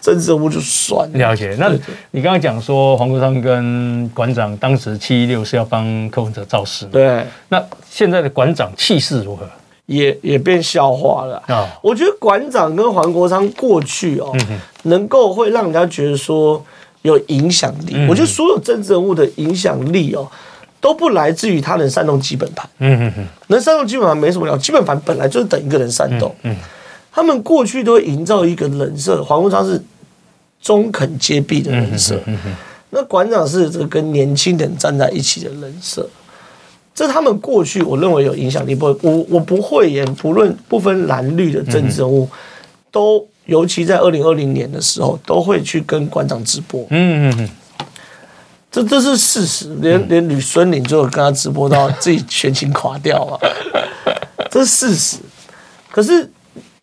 [0.00, 1.18] 政治人物，就算了。
[1.18, 1.54] 了解。
[1.60, 1.70] 那
[2.12, 7.26] 你刚刚讲说黄国昌跟馆长当时七一六是要帮柯文哲造势，对。
[7.50, 9.46] 那现在的馆长气势如何？
[9.88, 11.54] 也也变笑话了啊！
[11.54, 16.64] 哦、我觉得馆长跟黄国昌过去哦，嗯、能够会让人家觉得说。
[17.02, 20.28] 有影响力，嗯、我觉得所有政治人物的影响力哦，
[20.80, 22.68] 都不来自于他能煽动基本盘。
[22.78, 26.34] 嗯嗯嗯，能煽动基本盘没什么了，基本盘本来就是等一个人煽动。
[26.42, 26.56] 嗯，嗯
[27.12, 29.80] 他们过去都会营造一个人设，黄国昌是
[30.60, 32.20] 中肯接臂的人设，
[32.90, 36.06] 那馆长是这个跟年轻人站在一起的人设，
[36.98, 38.74] 这他们过去我认为有影响力。
[38.74, 42.38] 不，我我不会言，不论不分蓝绿的政治人物、嗯、
[42.90, 43.28] 都。
[43.48, 46.82] 尤其在二零二零年的时候，都会去跟馆长直播。
[46.90, 47.48] 嗯嗯嗯，
[48.70, 53.40] 这这是事实，连连吕孙林就跟他直播到自己全情垮掉了，
[54.52, 55.16] 这是事实。
[55.90, 56.30] 可是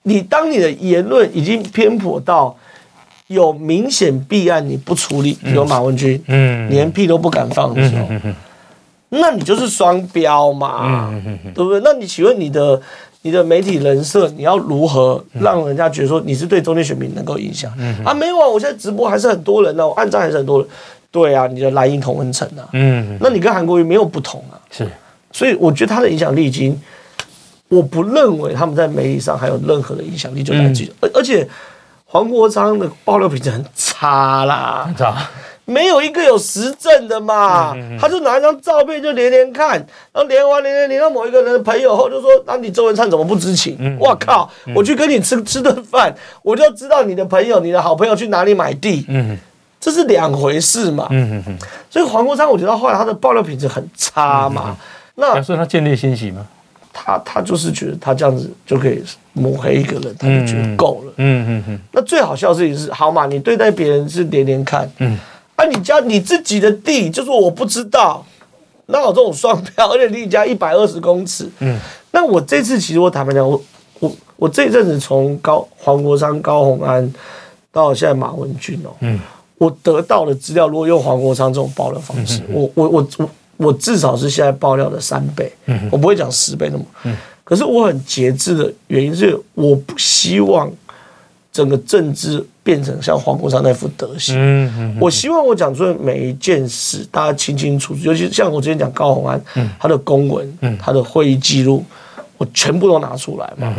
[0.01, 2.57] 你当你的言论已经偏颇到
[3.27, 8.09] 有明显弊案，你不处理，比如马文君，嗯，连屁都不敢放的时候，
[9.09, 11.13] 那你就是双标嘛，
[11.53, 11.81] 对不对？
[11.83, 12.81] 那你请问你的？
[13.21, 17.73] 你的媒体人设，你要如何让人家觉得说你是对中间选民能够影响？
[17.75, 20.67] 嗯、啊，没有啊，我现在直播还是很多人呢、啊，我按赞还是很多人。
[21.09, 24.61] 对啊，你的蓝营同温层啊，嗯，那你跟韩国瑜没有不同啊。
[24.69, 24.87] 是，
[25.31, 26.79] 所以我觉得他的影响力已经，
[27.67, 31.49] 我不认为他们在媒体上还有任何的影响力就来自于，而、嗯、而且
[32.05, 35.27] 黄国昌的爆料品质很差啦，很差。
[35.65, 39.71] 没有一个有实证的嘛，嗯嗯嗯，他就拿一张照片就连连看，
[40.13, 44.49] 然后连完连连连到某一个人的朋友后就说：“那你周文灿怎么不知情？”我、嗯、靠！
[44.67, 49.35] 嗯、我去跟你吃吃顿饭，我就知道你的朋友、你的好朋友去哪里买地，嗯、
[49.79, 51.07] 这是两回事嘛。
[51.09, 51.43] 嗯、
[51.89, 54.65] 所以黄国昌，我觉得后来他的爆料品质很差嘛。
[54.67, 54.77] 嗯嗯、
[55.15, 56.45] 那所以他见猎心喜吗？
[56.93, 61.13] 他他就是觉得他这样子就可以抹黑一个人，他就觉得够了。
[61.17, 61.79] 嗯嗯嗯。
[61.91, 65.17] 那最好笑的事情是，好嘛，你对待别人是连连看，嗯。
[65.55, 65.65] 啊！
[65.65, 68.25] 你家你自己的地，就是我不知道，
[68.87, 69.87] 那有这种双标？
[69.93, 71.49] 而且离你家一百二十公尺。
[71.59, 71.79] 嗯，
[72.11, 73.61] 那我这次其实我坦白讲，我
[73.99, 77.13] 我我这一阵子从高黄国昌、高虹安
[77.71, 79.19] 到现在马文俊哦，嗯，
[79.57, 90.71] 我得到的资料，如果用黄国昌这种爆料方式，嗯、我我我我我至少是现在爆料的三倍，嗯，我不会讲十倍那么，嗯，可是我很节制的原因是，我不希望。
[91.55, 94.35] 整个政治变成像黄国昌那副德行。
[94.35, 97.99] 嗯嗯、我希望我讲出的每一件事，大家清清楚楚。
[98.01, 101.85] 尤其像我之前讲高鸿安，嗯、他的公文，嗯、他的会议记录，
[102.39, 103.71] 我全部都拿出来嘛。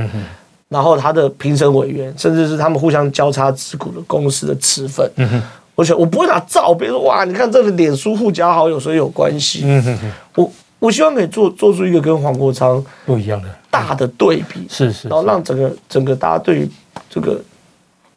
[0.68, 5.42] 然后他的评审委员，甚至是他们互相交叉持股的公司的持份，嗯、
[5.74, 9.62] 我想我不会拿照片说哇，你看这个脸书互加好友，所以有关系。
[9.64, 9.98] 嗯、
[10.36, 16.70] 我我希望可以做做出一个跟黄国昌不一样的大的对比，是是，然后让整个整个大家对于
[17.10, 17.42] 这个。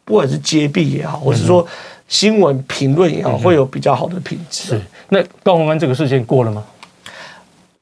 [0.04, 1.66] 不管是揭弊也好，或是说
[2.08, 4.68] 新闻评论也好，会有比较好的品质。
[4.68, 6.64] 是，那高虹安这个事件过了吗？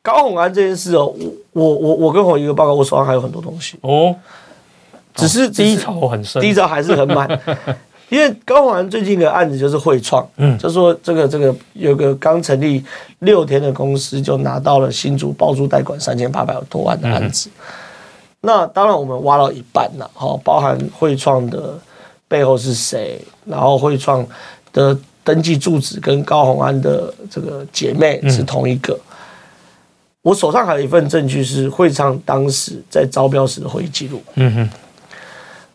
[0.02, 1.12] 高虹安这件事哦，
[1.52, 4.14] 我我我我跟红一个报告，我手上还有很多东西哦，
[5.14, 7.28] 只是低潮很深，低潮还是很满。
[8.08, 12.82] 因为高虹安最近一个案子就是汇创，嗯，就说这个这个有个刚成立
[13.18, 17.50] 六天的公司就拿到了新竹包租贷款三千八百多万的案子。
[18.40, 21.78] 那当然我们挖到一半了，好，包含汇创的。
[22.28, 23.20] 背后是谁？
[23.44, 24.24] 然后汇创
[24.72, 28.92] 的登记住址跟高红安的这个姐妹是同一个。
[28.92, 29.00] 嗯、
[30.22, 34.22] 我手上还有一份证据是汇创当时在招标时的会议记录。
[34.34, 34.70] 嗯哼，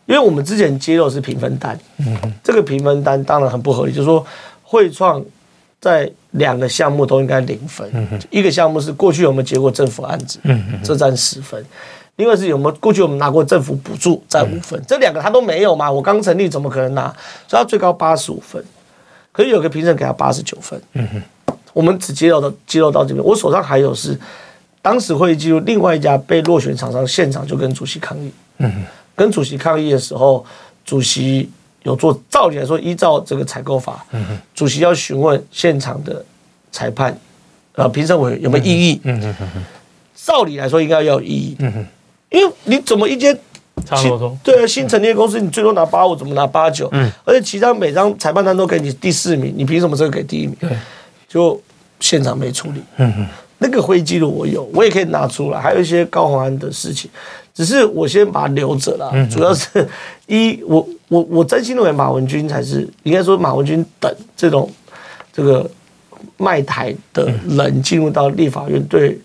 [0.06, 4.24] 因为我们之前揭露是评分单，嗯哼，这个评分单当然很不合理，就是说
[4.62, 5.24] 汇创
[5.80, 7.88] 在两个项目都应该零分。
[7.92, 10.38] 嗯哼，一个项目是过去有没有接过政府案子？
[10.44, 11.64] 嗯哼，这占十分。
[12.16, 15.90] 另外是有没有过去我们拿过政府补助，在五分，嗯、这两个他都没有嘛？
[15.90, 17.08] 我刚成立怎么可能拿？
[17.48, 18.64] 所以他最高八十五分，
[19.32, 20.80] 可是有个评审给他八十九分。
[20.92, 23.24] 嗯哼，我们只揭露到揭露到这边。
[23.24, 24.18] 我手上还有是
[24.80, 28.30] 当时会议记录，另外一家被落选厂商现场就跟主席抗议。
[28.58, 28.84] 嗯哼，
[29.16, 30.46] 跟主席抗议的时候，
[30.84, 31.50] 主席
[31.82, 36.24] 有做，照理来说，依照这个采购法，嗯哼，主席要询问现场的
[36.70, 37.18] 裁判，
[37.74, 39.00] 呃，评审委有没有异议？
[39.02, 39.64] 嗯哼哼哼，
[40.14, 41.56] 照理来说应该要有异议。
[41.58, 41.86] 嗯哼，
[42.34, 43.38] 因为你怎么一间？
[43.84, 46.88] 差不多，对啊，新成立的公司，你最多拿八五，怎么拿八九？
[46.92, 50.56] 嗯，而且其他每张裁判单都给你第四名，你凭什么这个给第一名？
[50.60, 50.70] 对，
[51.28, 51.60] 就
[51.98, 52.80] 现场没处理。
[52.96, 53.26] 嗯嗯，
[53.58, 57.10] 那个会议记录我有，我也可以拿出来，还有一些高虹安的事情，
[57.52, 59.12] 只是我先把它留着了。
[59.28, 59.86] 主要是
[60.28, 64.70] 一，我我我真心认为马文君才是应该说马文君等这种
[65.32, 65.68] 这个
[66.38, 69.18] 卖台的人进入到立法院，对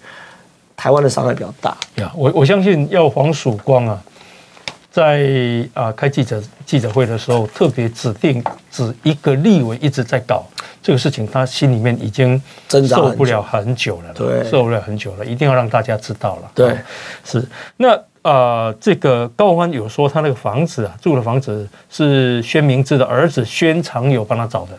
[0.79, 1.75] 台湾的伤害比较大。
[1.95, 4.01] 呀，我我相信要黄曙光啊。
[4.91, 5.29] 在
[5.73, 10.43] 啊开记者记者会的时候，特别指定指一个立委一直在搞
[10.81, 12.41] 这个事情，他心里面已经
[12.87, 16.51] 受不了很久了，对，受不了很久了，一定要让大家知道了。
[16.55, 16.75] 对，
[17.23, 18.31] 是那啊、
[18.73, 24.71] 呃，这个高虹安有说他那个房子啊，住的房子是宣明智的儿子宣长友帮他找的，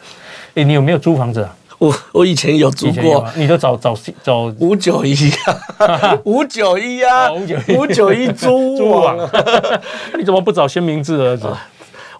[0.57, 1.57] 哎，你有没有租房子啊？
[1.81, 5.15] 我我以前有租过，你都找找找五九一
[5.79, 8.31] 啊， 五九一啊，五九一。
[8.33, 9.17] 租网，
[10.19, 11.49] 你怎么不找先明智儿子？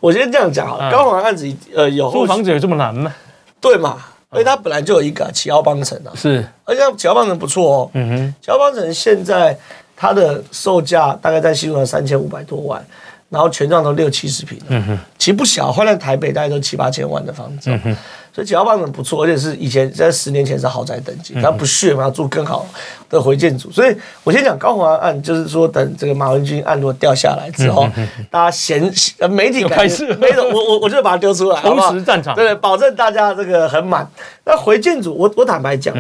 [0.01, 3.15] 我先这样讲啊，高虹安案子呃有租房子有这么难吗？
[3.61, 3.99] 对嘛，
[4.33, 9.55] 因为他本来就有一个启豪邦城啊，是，而且启豪邦城不错哦，嗯哼，启豪邦城现在
[9.95, 12.83] 它的售价大概在新竹三千五百多万。
[13.31, 17.97] 然后全幢都六七十平，嗯哼，其实不小，换在台北大概都七八千万的房子，嗯哼，
[18.35, 22.67] 所以启豪邦很不错，而且是以前在十年前是豪宅等级，他不屑嘛，要住更好
[23.09, 27.89] 的回建组，所以我先讲高虹安案，就是说等这个马文君案如果掉下来之后，
[28.33, 28.83] 大家闲
[29.31, 30.05] 媒体开始，
[30.53, 34.05] 我我我就把它丢出来，同时战场，对，保证大家这个很满。
[34.45, 35.95] 那回建组，我我坦白讲，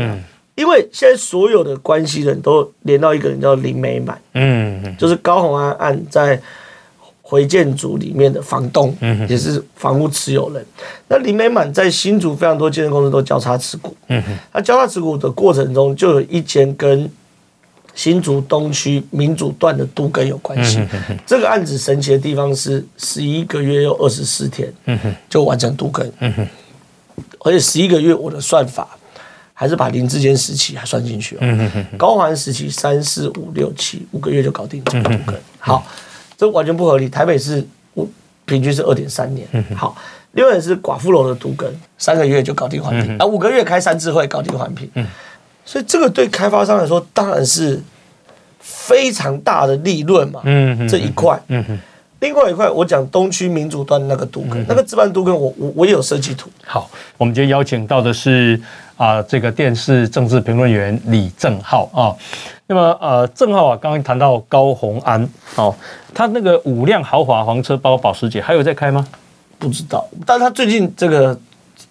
[0.57, 6.41] 因为现在所有的关系人都连到一个人叫林美满，嗯，就是高虹安案在。
[7.31, 8.93] 回建组里面的房东，
[9.29, 10.67] 也是房屋持有人。
[11.07, 13.97] 那林美满在新竹非常多建设公司都交叉持股。
[14.09, 17.09] 嗯哼，他交叉持股的过程中，就有一间跟
[17.95, 20.85] 新竹东区民主段的都根有关系。
[21.25, 26.13] 这个案子神奇的地方是，十一个月又二十四天，嗯就完成都更。
[27.45, 28.89] 而且十一个月我的算法
[29.55, 31.87] 还是把林志坚时期还算进去了。
[31.97, 35.35] 高虹安时期三四五六七五个月就搞定了都更。
[35.61, 35.87] 好。
[36.41, 37.07] 这完全不合理。
[37.07, 38.09] 台北市我
[38.47, 39.47] 平均是二点三年。
[39.77, 39.95] 好，
[40.33, 44.91] 另外是寡妇楼的独根，三个月就搞定环评，啊，五个月开三次会搞定环评。
[45.67, 47.79] 所以这个对开发商来说当然是
[48.59, 50.41] 非常大的利润嘛。
[50.89, 51.39] 这一块。
[52.21, 56.49] 另外一块我讲东区民主端那个都更，那个置办都更我我我也有设计图。
[56.65, 58.61] 好，我们今天邀请到的是
[58.97, 62.15] 啊这个电视政治评论员李正浩啊。
[62.67, 65.75] 那么呃，正浩啊，刚刚谈到高洪安，哦，
[66.15, 69.07] 他那个五辆豪华房车，包括保时捷，还有在开吗？
[69.59, 71.39] 不知道，但他最近这个。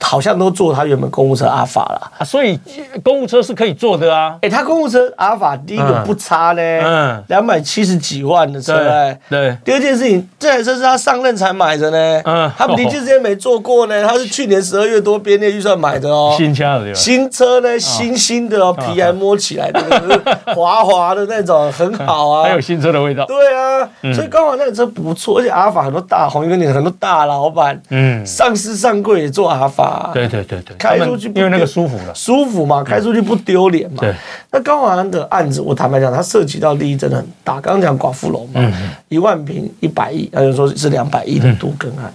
[0.02, 2.60] 好像都坐他原本公务车阿法了啊，所以
[3.04, 4.38] 公务车是可以坐的啊。
[4.42, 9.58] 哎，他公务车阿法第一个不差呢，嗯，两百七十几万的车，哎，对。
[9.66, 19.82] 第二件事情，这台车是他上任才买的呢，嗯，他离职之前没坐过呢，他是去年十二月多编列预算买的哦， 新车的，新车呢，新新的哦，皮还摸起来的，
[20.56, 23.26] 滑滑的那种，很好啊， 还有新车的味道。
[23.26, 29.89] 对啊，所以刚好那个车不错，而且阿法很多大红因为你很多大老板，嗯，上市上柜也坐阿法。
[30.14, 33.98] 对对对对，开出去因为那个舒服了，舒服嘛，开出去不丢脸嘛。
[34.02, 34.14] 对，
[34.52, 37.60] 那高华安的案子，我坦白讲，它涉及到利益真的很大。
[37.62, 38.72] 刚刚讲寡妇楼嘛，
[39.10, 42.14] 一万平一百亿，那就说是两百亿的都更案。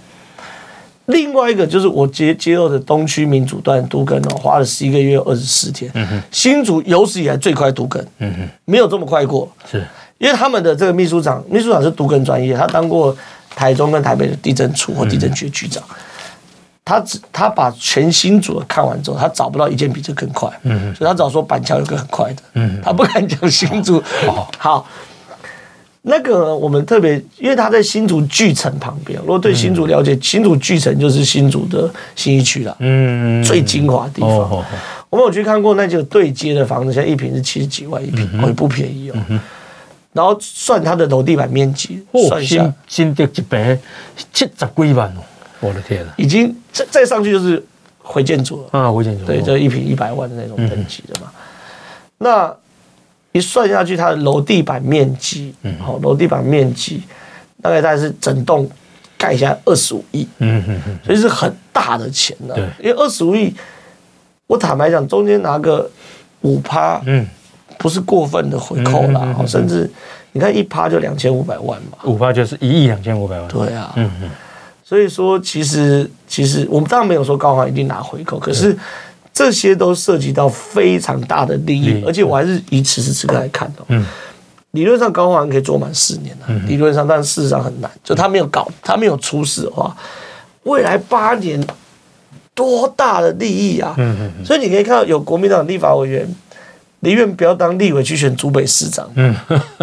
[1.06, 5.90] 另外一个就是我接接到的东区民主段都更哦，花了十一个月二十四天。
[5.94, 8.02] 嗯新竹有史以来最快都更，
[8.64, 9.46] 没有这么快过。
[9.70, 9.84] 是，
[10.16, 13.14] 因为他们的这个秘书长，秘书长是都更专业，他当过
[13.54, 15.84] 台中跟台北的地震处或地震局局长。
[16.84, 20.50] 他只他把全新组的看完之后，他找不到一件比这更快，
[20.94, 24.02] 所以他找说板桥有个很快的，嗯，他不敢讲新组。
[24.26, 24.86] 好，好，
[26.02, 34.62] 那个我们特别，因为他在新竹巨城旁边，如果对新竹了解，新竹巨城就是新竹的新一区了，嗯，最精华的地方。
[35.08, 39.16] 我们有去看过那几个对接的房子，现在一平是七十几万一坪，也不便宜哦。
[40.12, 43.78] 然后算它的楼地板面积，算一下，新的一平
[44.34, 45.22] 七十几万哦。
[45.64, 47.62] 我的天呐，已经再再上去就是
[47.98, 48.78] 回建筑了。
[48.78, 48.92] 啊！
[48.92, 49.24] 回建筑。
[49.24, 51.30] 对，就一平一百万的那种等级的嘛。
[52.18, 52.54] 那
[53.32, 57.02] 一算下去，它的楼地板面积，好，楼地板面积
[57.60, 58.68] 大概大概是整栋
[59.18, 62.54] 盖下来二十五亿，嗯嗯嗯，所以是很大的钱的。
[62.54, 63.52] 对，因为二十五亿，
[64.46, 65.90] 我坦白讲，中间拿个
[66.42, 67.26] 五趴，嗯，
[67.78, 69.90] 不是过分的回扣啦，嗯嗯嗯嗯、甚至
[70.32, 73.48] 你看一趴就两千五百万嘛，五趴就是一亿两千五百万。
[73.48, 74.30] 对啊，嗯嗯，
[74.84, 78.76] 所以说其实其实我们当然没有说高行一定拿回扣，可是
[79.32, 84.04] 这些都涉及到非常大的利益，而且我还是以此时此刻来看的，嗯。
[84.72, 87.88] 理论上高行可以做满四年的，理论上，但事实上很难。
[88.02, 89.96] 就他没有搞，他没有出事的话，
[90.64, 91.64] 未来八年
[92.56, 93.94] 多大的利益啊！
[94.44, 96.28] 所以你可以看到，有国民党立法委员
[97.04, 99.32] 宁愿不要当立委去选竹北市长，嗯，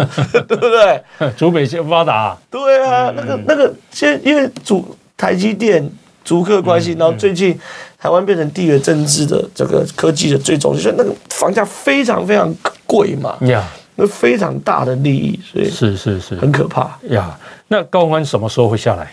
[0.46, 1.02] 对不对？
[1.38, 5.88] 竹北先发达，对啊，那个那个，现因为竹台积电
[6.24, 7.58] 竹客关系，然后最近
[7.98, 12.54] 台湾变成地缘政治的这个科技的最终，就是，那个房价非常非常
[12.86, 13.64] 贵嘛，呀。
[13.94, 17.38] 那非常大的利益，所以是是是很可怕呀。
[17.68, 19.12] 那高虹安什么时候会下来？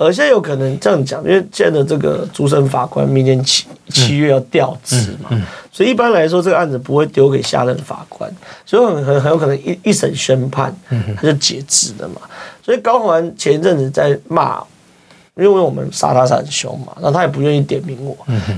[0.00, 8.34] 呃，现在有可能这样讲，因为现在的这个主审法官明年七七月要调职嘛，嗯嗯嗯、所以一般来说这个案子不会丢给下任法官，
[8.64, 10.74] 所以很很很有可能一一审宣判，
[11.16, 12.22] 他就解职了嘛。
[12.64, 14.62] 所以高虹安前一阵子在骂，
[15.34, 18.16] 因为我们杀他杀很凶嘛，然后他也不愿意点名我，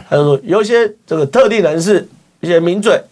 [0.09, 2.09] 他就说有一些这个特定人士，
[2.41, 3.03] 一些名嘴。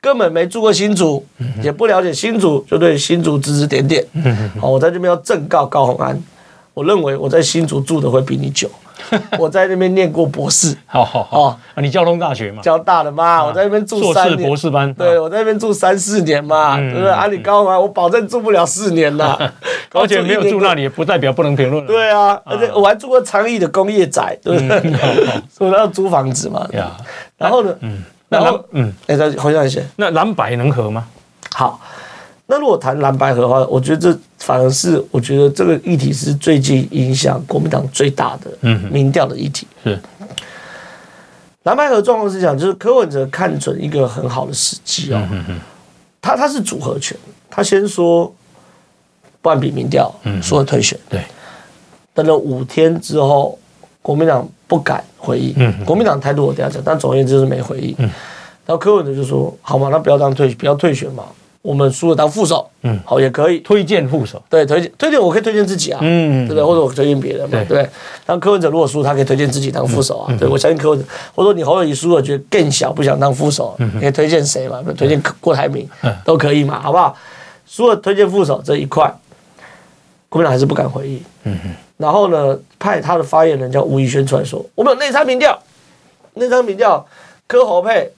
[0.00, 1.24] 根本没住过新竹，
[1.62, 4.04] 也不了解新竹，就对新竹指指点点。
[4.60, 6.20] 好，我在这边要正告高虹安，
[6.74, 8.68] 我认为我在新竹住的会比你久，
[9.38, 10.76] 我在那边念过博士。
[10.86, 12.62] 好好好，啊，你交通大学嘛？
[12.62, 14.48] 交大的嘛，我在那边住三年。
[14.48, 14.92] 博士班。
[14.94, 17.10] 对，我在那边住三四年嘛，对不对？
[17.10, 19.36] 啊，你高虹安，我保证住不了四年呐。
[19.92, 21.86] 而且没有住那里，也不代表不能评论。
[21.86, 25.40] 对啊，而且我还住过昌邑的工业宅，对不对？
[25.50, 26.66] 所以要租房子嘛。
[27.36, 27.74] 然后呢？
[27.80, 28.02] 嗯。
[28.30, 31.04] 那蓝嗯，哎，再回想一下，那蓝白能合吗？
[31.54, 31.78] 好，
[32.52, 39.66] 那如果谈蓝白合的话，我觉得这反而是我觉得这个议题是最近影响国民党最大的民调的议题。
[39.82, 39.98] 是。
[41.62, 45.26] 蓝白合状况是讲，就是柯文哲看准一个很好的时机哦，
[46.20, 47.16] 他他是组合拳，
[47.48, 48.30] 他先说
[49.40, 51.24] 不按比民调，嗯说了退选，对，
[52.12, 53.58] 等了五天之后。
[54.04, 57.94] 国民党不敢回应，嗯、国民党态度我等下讲，但总而言之就是没回应。
[57.98, 58.10] 嗯、
[58.66, 61.22] 然后柯文哲就说：“好嘛，那不要当退，不要退选嘛，
[61.62, 66.64] 我们输了当副手，嗯，好也可以推荐副手，对，推荐推荐我可以推荐自己啊，嗯，对不对？
[66.64, 67.88] 或者我推荐别人嘛，对，对。
[68.26, 71.04] 然柯文哲如果输，他可以推荐自己当副手啊，嗯、对，我相信柯文哲。
[71.34, 74.82] 或者说你侯友宜输了，觉得更小，不想当副手，你可以推荐谁嘛？
[74.98, 75.88] 推荐郭台铭
[76.24, 77.16] 都可以嘛，好不好？
[77.64, 79.10] 输了推荐副手这一块，
[80.28, 81.74] 国民党还是不敢回应，嗯嗯。
[81.96, 85.56] 然后呢，派他的发言人叫吴怡轩出来说：“我们有内参民调，
[86.34, 87.06] 内参民调
[87.46, 88.10] 柯侯配，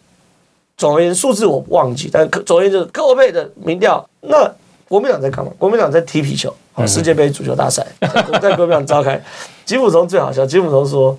[0.76, 4.04] 总而言之数字我忘记，但柯总而言之柯侯配的民调。
[4.20, 4.50] 那
[4.88, 5.50] 国民党在干嘛？
[5.58, 6.54] 国民党在踢皮球，
[6.86, 9.20] 世界杯足球大赛在，在国民党召开。
[9.64, 11.18] 吉普松最好笑，吉普松说：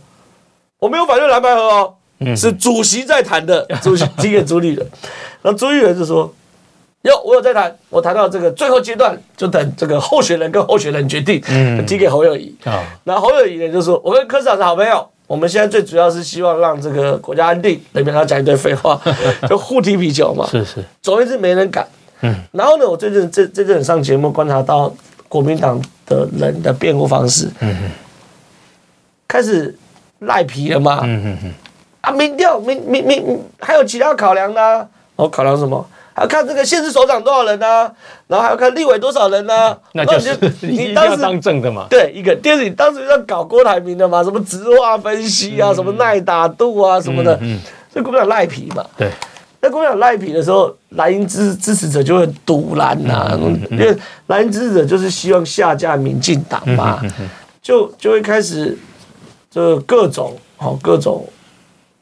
[0.79, 1.93] 我没有反对蓝白合哦，
[2.35, 4.87] 是主席在谈的，主席提给朱立伦，
[5.41, 6.31] 然后朱立伦就说。”
[7.05, 12.55] 哟，我有在谈，我谈到这个最后阶段，就等这个候选人跟候选人决定，嗯，提给侯友谊。
[12.63, 17.81] 啊，那侯友谊呢就说，我跟柯市长是好朋友，我们现在最主要是希望让这个国家安定。
[17.93, 18.99] 那边他讲一堆废话，
[19.49, 20.47] 就互踢皮球嘛。
[20.47, 21.87] 是是，总而言之没人敢。
[22.21, 24.93] 嗯，然后呢，我最近这这阵上节目观察到
[25.27, 27.91] 国民党的人的辩护方式，嗯哼，
[29.27, 29.75] 开始
[30.19, 31.01] 赖皮了嘛。
[31.03, 31.53] 嗯嗯嗯，
[32.01, 34.61] 啊，民调民民民还有其他考量呢？
[34.61, 34.87] 啊？
[35.17, 35.85] 我考量什么？
[36.15, 37.91] 还要看这个县市首长多少人呢、啊？
[38.27, 39.77] 然后还要看立委多少人呢、啊？
[39.91, 40.33] 那就是
[40.65, 41.87] 你当时当政的嘛？
[41.89, 44.23] 对，一个第二，你当时要搞郭台铭的嘛？
[44.23, 47.59] 什么直化分析啊，嗯、什么耐打度啊，什么的，嗯嗯、
[47.91, 48.85] 所以国民党赖皮嘛。
[48.95, 49.11] 对，
[49.59, 53.37] 那国民党赖皮的时候，蓝营支支持者就会赌烂呐，
[53.71, 53.93] 因为
[54.27, 57.01] 蓝营支持者就是希望下架民进党嘛，
[57.61, 58.77] 就就会开始
[59.51, 61.27] 就各种好各种。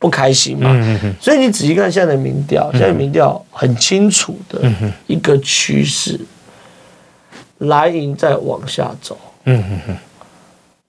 [0.03, 0.69] 不开心嘛？
[1.17, 4.69] 所以你仔细看现在的民调，现在民调很清楚的
[5.07, 6.19] 一个趋势，
[7.59, 9.17] 蓝营在往下走。
[9.45, 9.97] 嗯哼哼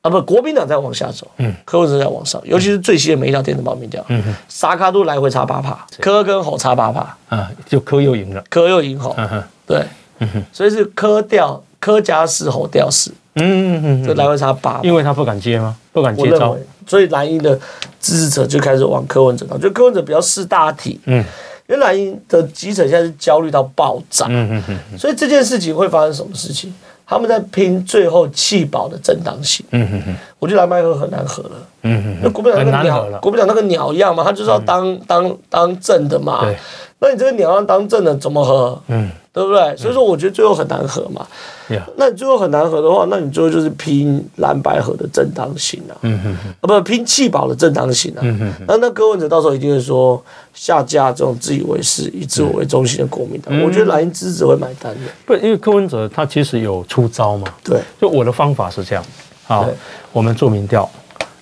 [0.03, 1.31] 啊，不，国民党在往下走。
[1.37, 7.17] 嗯，柯文哲在往上，尤其是最新的每一条电子报民调，嗯哼，沙卡都来回差八趴，柯跟侯差八趴。
[7.29, 9.15] 啊，就柯又赢了，柯又赢侯。
[9.17, 9.85] 嗯哼，对，
[10.19, 13.11] 嗯哼，所以是柯调柯家是侯调是。
[13.35, 15.77] 嗯嗯嗯，这来回差八，因为他不敢接吗？
[15.93, 16.57] 不敢接招，
[16.87, 17.55] 所以蓝营的
[18.01, 19.59] 支持者就开始往柯文哲走。
[19.59, 21.23] 就柯文哲比较识大体，嗯，
[21.67, 26.73] 因为蓝营的基层现在是焦虑到爆炸，嗯嗯嗯，所以这件事情会发生什么事情？
[27.07, 31.51] 他们在拼最后弃保的正当性，嗯嗯嗯，我觉得蓝白合很难合了，
[31.83, 36.57] 嗯嗯，那国民党那个鸟，国民党那个鸟样嘛，他就是要当当当正的嘛，对，
[37.01, 38.81] 那你这个鸟要当正的怎么合？
[38.87, 39.77] 嗯，对不对？
[39.77, 41.27] 所以说，我觉得最后很难和嘛。
[41.69, 45.97] 嗯、那你最后很难和的话，那你最后就是拼蓝白河的正当性啊。
[46.03, 48.21] 嗯哼哼啊，不拼弃保的正当性啊。
[48.23, 50.23] 嗯哼哼那那柯文哲到时候一定会说
[50.53, 53.53] 下架这种自以为是、以自我为中心的国民党。
[53.53, 55.01] 嗯、我觉得蓝营支持会买单的。
[55.27, 57.49] 不，因为柯文哲他其实有出招嘛。
[57.65, 57.81] 对。
[58.01, 59.05] 就我的方法是这样，
[59.49, 59.69] 好，
[60.13, 60.89] 我们做民调，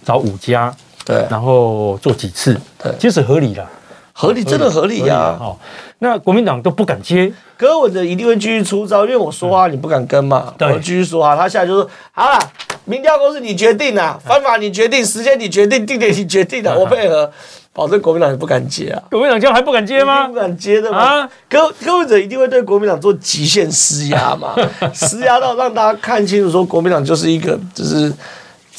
[0.03, 0.75] 找五家，
[1.05, 3.67] 对，然后做几次，对，其实合理的。
[4.13, 5.37] 合理，真的合理呀！
[5.39, 5.59] 好，
[6.01, 12.39] 那国民党都不敢接，柯文哲一定会继续出招，因为我说话你不敢跟嘛，我继续说啊，他现在就说好了，
[12.85, 17.31] 民调公司你决定啊，方法你决定，时间你决定，地点你决定的，我配合，
[17.73, 19.03] 保证国民党也不敢接啊。
[19.11, 20.27] 国民党这样还不敢接吗？
[20.29, 21.27] 不敢接的嘛。
[21.49, 24.55] 柯柯文哲一定会对国民党做极限施压嘛，
[24.93, 28.13] 施压到让大家看清楚，说国民党就是一个就是。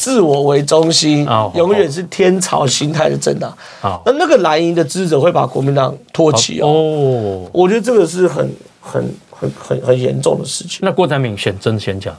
[0.04, 1.26] 自我为中心，
[1.56, 3.58] 永远是天朝心态的政党。
[3.82, 7.48] 那那个蓝营的支持者会把国民党托起哦。
[7.54, 9.02] 我觉得这个是很、很、
[9.32, 10.80] 很、很、很严重的事情。
[10.82, 12.18] 那郭台铭选真选假的？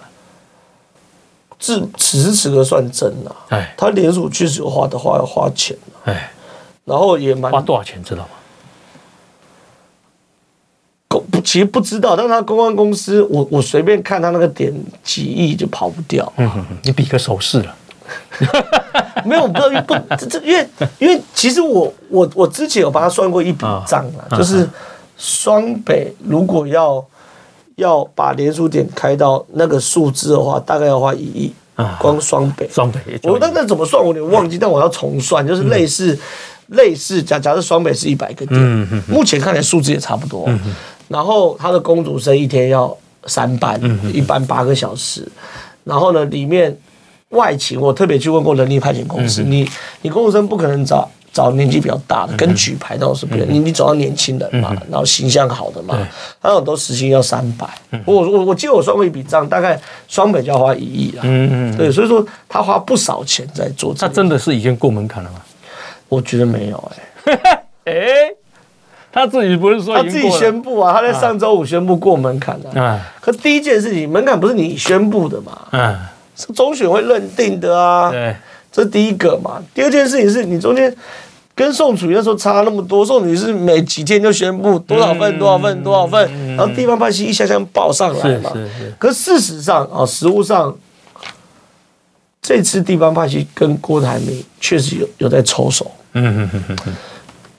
[1.58, 3.36] 至此时此刻算真了。
[3.50, 5.76] 哎，他连署确实有花的话要花钱。
[6.04, 6.32] 哎，
[6.86, 8.28] 然后也蛮花多少钱知道吗？
[11.20, 16.30] 公其实不知道，但是他公关公司，我我随便看他那个点几亿就跑不掉。
[16.36, 17.74] 嗯哼哼，你比个手势了，
[19.24, 24.68] 没有，我不知道，不这这，因为因为其实我我我之前有帮他算过一笔账啊，哦、就是
[25.16, 27.04] 双北如果要
[27.76, 31.52] 要把连锁点开到那个数字的话，大概要花一亿，
[31.98, 32.68] 光双北。
[32.68, 34.02] 双北，我那那怎么算？
[34.02, 36.12] 我有点忘记，但我要重算，就是类似、
[36.68, 38.60] 嗯、类似假假设双北是一百个点，
[39.08, 40.48] 目前看来数字也差不多。
[41.08, 42.96] 嗯然后他的公主生一天要
[43.26, 43.78] 三班，
[44.12, 45.26] 一班八个小时。
[45.84, 46.74] 然后呢，里面
[47.28, 49.68] 外勤我特别去问过人力派遣公司，你
[50.00, 53.46] 你公主生不可能找找年纪比较大的，跟举牌那种是不行。
[53.50, 55.94] 你你找到年轻人嘛，然后形象好的嘛，
[56.40, 57.68] 他有很多时薪要三百。
[58.06, 59.78] 我我我记得我算过一笔账，大概
[60.08, 61.20] 双北就要花一亿啊。
[61.24, 64.06] 嗯嗯，对，所以说他花不少钱在做这。
[64.06, 65.42] 他真的是已经过门槛了吗？
[66.08, 66.92] 我觉得没有
[67.24, 67.62] 哎。
[67.84, 67.94] 哎。
[69.14, 70.92] 他自己不是说他自己宣布啊？
[70.92, 72.82] 他在上周五宣布过门槛了。
[72.82, 75.56] 啊，可第一件事情，门槛不是你宣布的嘛？
[75.70, 75.96] 嗯，
[76.34, 78.10] 是中选会认定的啊。
[78.10, 78.34] 对，
[78.72, 79.62] 这是第一个嘛。
[79.72, 80.92] 第二件事情是你中间
[81.54, 88.50] 跟宋楚瑜那时候差那么多，宋楚瑜是每几天就宣布多少份、多少份、多少份，然后地方派系一下下报上来嘛。
[88.52, 88.94] 是是是。
[88.98, 90.76] 可事实上啊，实务上，
[92.42, 95.88] 这次地方派系跟郭台铭确实有有在抽手。
[96.14, 96.94] 嗯嗯嗯嗯。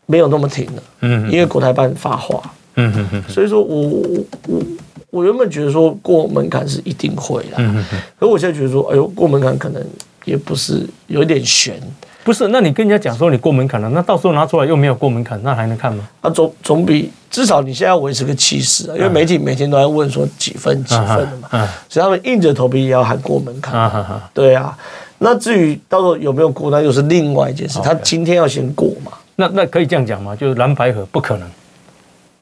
[0.05, 2.41] 没有那么挺了，嗯，因为国台办发话，
[2.75, 4.61] 嗯嗯嗯，所以说我我我
[5.09, 9.83] 我原本觉得说过门槛是一定会的，嗯嗯，可我现在觉得说，哎呦，过门槛可能
[10.25, 11.79] 也不是有一点悬，
[12.23, 12.47] 不是？
[12.49, 16.07] 那你跟人家讲说你过门槛了，那到时候拿出来又没有过门槛，那还能看吗？
[16.21, 23.89] 啊，总总比至少你现在要维持个气势啊，因为媒体每天都在问说几分几分的嘛，嗯，所以他们硬着头皮也要喊过门槛，啊。
[23.89, 24.77] 哈哈，对啊，
[25.19, 29.11] 那至于到时候有没有过，那又是另外一件事，他今天要先过嘛。
[29.35, 30.35] 那那可以这样讲吗？
[30.35, 31.49] 就是蓝白合不可能，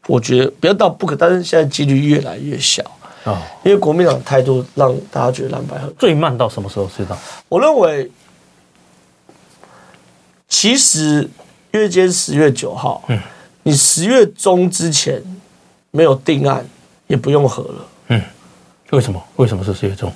[0.07, 2.83] 我觉得不要到不可，但是现在几率越来越小
[3.23, 7.17] 啊，哦、因为国民党态度让大家觉得蓝白合最慢到什么时候知道？
[7.49, 8.09] 我认为，
[10.47, 11.27] 其实
[11.71, 13.19] 因为今天十月九号，嗯，
[13.63, 15.21] 你十月中之前
[15.91, 16.63] 没有定案，
[17.07, 18.21] 也不用合了，嗯，
[18.91, 19.23] 为什么？
[19.37, 20.13] 为什么是十月中？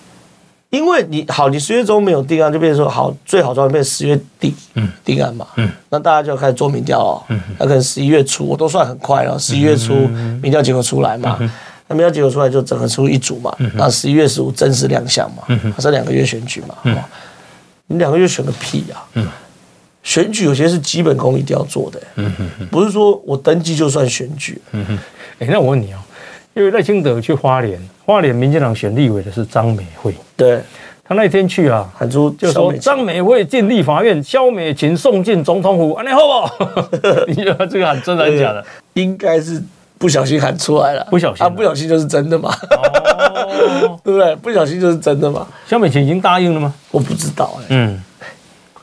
[0.69, 9.93] 因为你好，你十月中没有定案，就变成说好，最好状态变十月底，嗯，定案嘛，嗯，那大家就要开始做民调了，嗯，那可能十一月初，我都算很快了，十一月初
[10.41, 11.39] 民调结果出来嘛，
[11.87, 16.97] 那民调结果出来就整合出一组嘛，那十一月十五正式亮相嘛，嗯，这两个月选举嘛，嗯，
[17.87, 19.25] 你两个月选个屁呀，嗯，
[20.03, 24.99] 选举有些是基本功一定要做的，嗯哼，不是说我登记就算选举，嗯哼，
[25.39, 25.97] 哎，那我问你哦。
[26.53, 30.11] 因为赖清德去花莲，花莲民进党选立委的是张美慧。
[30.37, 30.61] 对，
[31.03, 36.89] 他那天去啊，喊出就说张美惠进立法院，萧美琴送进总统府，安尼好不好？
[37.27, 38.63] 你觉得这个喊真的还是假的？
[38.93, 39.59] 应该是
[39.97, 42.53] 不小心喊出来了，不小心啊，不小心就是真的嘛？
[42.69, 44.35] 哦， 对不对？
[44.35, 45.47] 不小心就是真的嘛？
[45.65, 46.71] 萧美琴已经答应了吗？
[46.91, 47.65] 我不知道哎。
[47.69, 47.99] 嗯，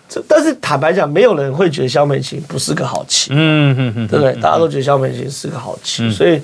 [0.08, 3.30] 这但是坦白讲，没有人会觉得萧美琴不是个好棋。
[3.32, 4.34] 嗯嗯嗯，对不对？
[4.40, 6.42] 大家都觉得萧美琴是个好棋，所以。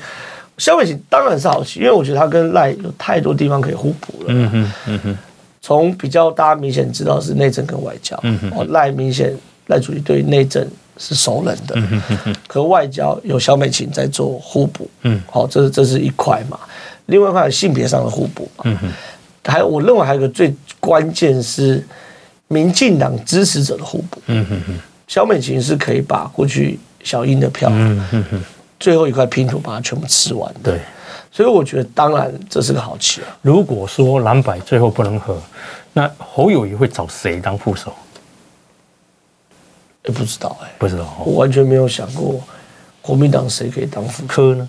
[0.60, 4.26] 萧美琴当然是好棋，因为我觉得他跟赖有太多地方可以互补了。
[4.28, 5.18] 嗯哼，嗯哼。
[5.62, 8.68] 从比较大家明显知道是内政跟外交，嗯哼。
[8.70, 9.34] 赖明显
[9.68, 10.66] 赖主席对内政
[10.98, 12.36] 是熟人的，嗯哼哼。
[12.46, 15.18] 可外交有萧美琴在做互补，嗯。
[15.30, 16.58] 好，这是这是一块嘛。
[17.06, 18.88] 另外一块性别上的互补，嗯哼。
[19.46, 21.82] 还有我认为还有一个最关键是
[22.48, 24.74] 民进党支持者的互补，嗯哼哼。
[25.08, 28.42] 萧美琴是可以把过去小英的票，嗯哼哼。
[28.80, 30.72] 最后一块拼图把它全部吃完的。
[30.72, 30.80] 对，
[31.30, 33.28] 所以我觉得当然这是个好棋啊。
[33.42, 35.38] 如果说蓝白最后不能合，
[35.92, 37.92] 那侯友谊会找谁当副手？
[40.06, 42.40] 也不知道哎、欸，不知道，我完全没有想过
[43.02, 44.54] 国民党谁可以当副科。
[44.54, 44.66] 呢？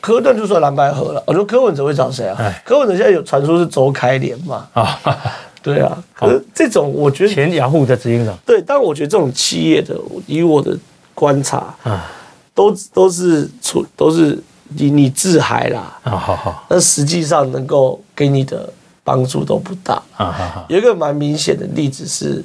[0.00, 2.36] 柯段就说蓝白合了，我说柯文哲会找谁啊？
[2.40, 4.66] 哎柯文哲现在有传说是周开联嘛？
[4.72, 4.98] 啊，
[5.62, 6.02] 对啊。
[6.14, 9.94] 可是这种我觉得前雅虎的执行长，对，但我觉得这种企业的，
[10.26, 10.76] 以我的
[11.14, 12.10] 观察，啊，
[12.54, 16.64] 都都是出都是你你自嗨啦，啊好好。
[16.68, 18.72] 那实际上能够给你的
[19.02, 19.94] 帮助都不大。
[20.16, 20.66] 啊好好。
[20.68, 22.44] 有一个蛮明显的例子是，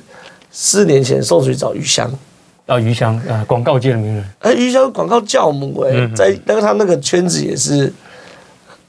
[0.51, 2.09] 四年前送水找余香，
[2.65, 7.93] 啊余香啊广告界的名人，哎，余香广告教母哎、嗯在那个他那个圈子也是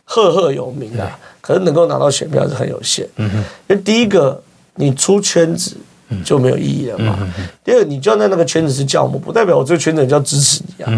[0.04, 1.10] 赫赫有名的，
[1.40, 3.06] 可是能够拿到选票是很有限。
[3.16, 3.36] 嗯哼
[3.68, 4.40] 因为第一个
[4.76, 5.76] 你出圈子
[6.24, 7.18] 就没有意义了嘛。
[7.64, 10.90] 第二你就要在那个圈子是教母，不代表我这个圈子要支持你啊，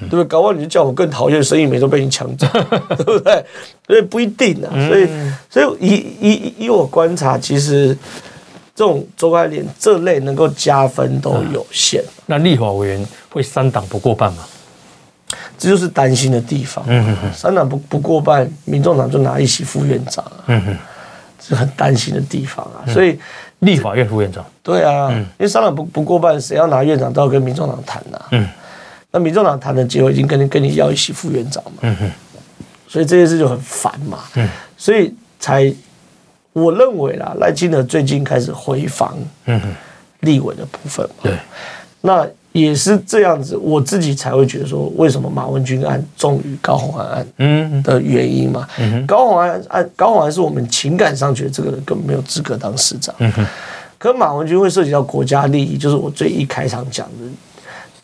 [0.00, 0.24] 对不对？
[0.24, 2.46] 搞不好你就叫我更讨厌，生意没都被你抢走，
[2.96, 3.44] 对不对？
[3.86, 4.70] 所以不一定啊。
[4.88, 5.08] 所以
[5.50, 7.96] 所以以以以我观察，其实
[8.74, 12.02] 这种周刊联这类能够加分都有限。
[12.26, 14.44] 那立法委员会三党不过半吗？
[15.58, 16.84] 这就是担心的地方。
[16.86, 20.76] 嗯哼哼三党不不过半，民众党就拿一席副院长啊，嗯哼，
[21.40, 22.84] 是很担心的地方啊。
[22.92, 23.18] 所以，
[23.60, 28.20] 立法院副院长，对啊，因为三党不不过半，谁要拿院长都要跟民众党谈呐。
[28.32, 28.46] 嗯。
[29.10, 32.10] 那民众党谈的结果已经跟你跟你要一起副院长嘛，嗯哼。
[32.86, 34.18] 所以这件事就很烦嘛。
[34.34, 34.48] 嗯。
[34.76, 35.72] 所以才
[36.52, 39.74] 我认为啦，赖清德最近开始回防嗯哼，
[40.20, 41.14] 立委的部分嘛。
[41.22, 41.38] 对，
[42.02, 42.26] 那
[42.56, 48.66] 也是这样子，我自己才会觉得说，为什么马文君案重于高虹安案嗯的原因嘛。
[49.06, 53.14] 高虹安案，高虹安是我们情感上觉得这个人根本没有资格当市长。
[53.18, 53.46] 嗯哼，
[53.98, 57.28] 可马文君会涉及到国家利益，就是我最一开场讲的。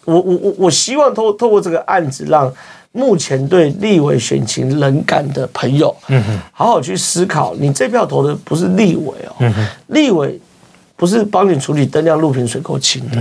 [0.05, 2.53] 我我我我希望透透过这个案子，让
[2.91, 9.51] 目前对立委选情冷感的朋友，嗯哼，好好去思考，你这票投的不是立委哦，
[9.87, 10.39] 立委
[10.97, 13.17] 不是帮你处理灯亮、路平、水沟清的，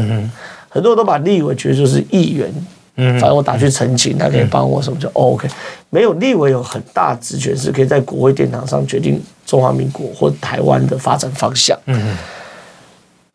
[0.73, 2.49] 很多人都把立委觉得就是议员，
[2.95, 5.47] 嗯，反正我打去澄清，他可以帮我什么就 OK，
[5.89, 12.17] 没有立委有很大职权，是可以在国会殿堂上决定中华民国或台湾的发展方向，嗯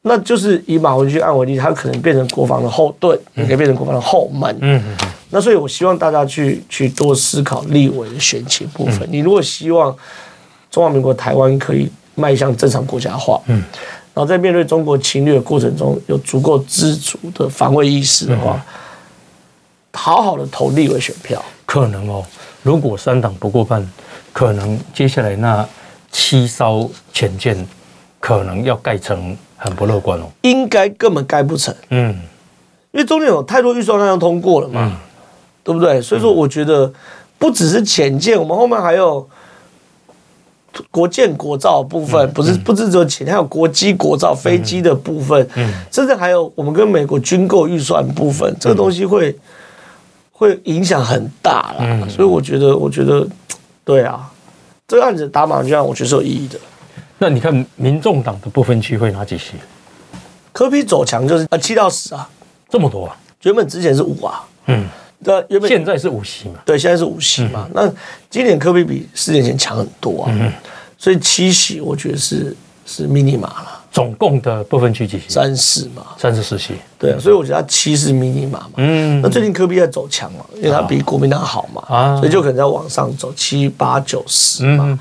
[0.08, 4.56] 那就是以马文君案为例，他可能变成国防的后盾，也可以变成国防的后门。
[4.60, 4.82] 嗯
[5.30, 9.06] 那所以，我希望大家去去多思考立委的选情部分。
[9.10, 9.94] 你如果希望
[10.70, 13.60] 中华民国台湾可以迈向正常国家化，嗯，
[14.16, 18.64] 然后在面对中国侵略的过程中有足够知足的防卫意识的话，
[19.92, 21.44] 好好的投立委选票。
[21.66, 22.24] 可能哦，
[22.62, 23.86] 如果三党不过半，
[24.32, 25.68] 可能接下来那
[26.10, 27.54] 七艘潜舰
[28.18, 30.24] 可能要盖成很不乐观哦。
[30.40, 32.18] 应该根本盖不成，嗯
[32.92, 34.98] 因为中间有太多预算案要通过了嘛，
[35.62, 36.00] 对不对？
[36.00, 36.90] 所以说，我觉得
[37.36, 39.28] 不只是潜舰，我们后面还有
[40.90, 49.36] 国建国造的部分，不是不是只有钱，还有国机国造飞机的部分，嗯甚至还有我们跟美国军购预算部分，这个东西会
[50.32, 52.06] 会影响很大啦。
[52.08, 53.26] 所以我觉得，我觉得，
[53.84, 54.30] 对啊，
[54.86, 56.58] 这个案子打马军案，我觉得是有意义的。
[57.18, 59.52] 那你看民众党的不分区会哪几席？
[60.52, 62.28] 柯比走强就是啊七到十啊，
[62.68, 63.16] 这么多啊？
[63.42, 64.86] 原本之前是五啊，嗯，
[65.24, 66.60] 对，原本现在是五席嘛？
[66.64, 67.68] 对，现在是五席嘛。
[67.72, 67.90] 那
[68.30, 70.52] 今年科比比四年前强很多啊，
[70.98, 72.54] 所以七席我觉得是
[72.84, 75.28] 是 mini 码了，总共的部分区几席？
[75.28, 76.04] 三四嘛。
[76.18, 76.74] 三四四席。
[76.98, 78.70] 对啊，所以我觉得他七是 mini 码嘛。
[78.76, 84.98] 嗯那最近科比在走强嘛，因为他比国民党好嘛，啊所以就可能在往上走七八九十嘛。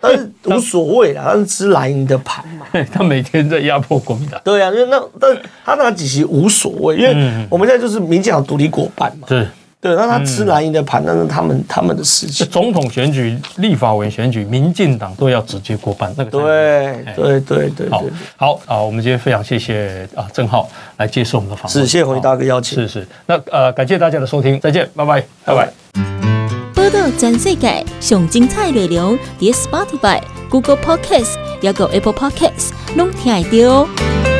[0.00, 2.66] 但是无所谓啦， 他是吃蓝营的盘嘛。
[2.72, 4.40] 嗯， 他每天在压迫国民党。
[4.44, 9.26] 对啊，因为那但他拿几席无所谓，因为我们现在就是民进党独立过半嘛。
[9.28, 9.48] 是，
[9.80, 12.46] 对，那他吃蓝营的盘，那是他们他们的事情。
[12.48, 16.12] 总统选举、立法委员选举，民进党都要直接过半。
[16.16, 20.68] 那个才对对对对好对，好啊，我们今天非常谢谢啊郑浩
[20.98, 21.72] 来接受我们的访问。
[21.72, 22.78] 是谢谢洪大哥邀请。
[22.80, 26.15] 是是，那呃感谢大家的收听，再见，拜拜，拜拜。
[26.96, 30.18] 报全世界上精彩内容，伫 Spotify、
[30.48, 34.35] Google Podcasts，还有 Apple Podcasts，拢听得到。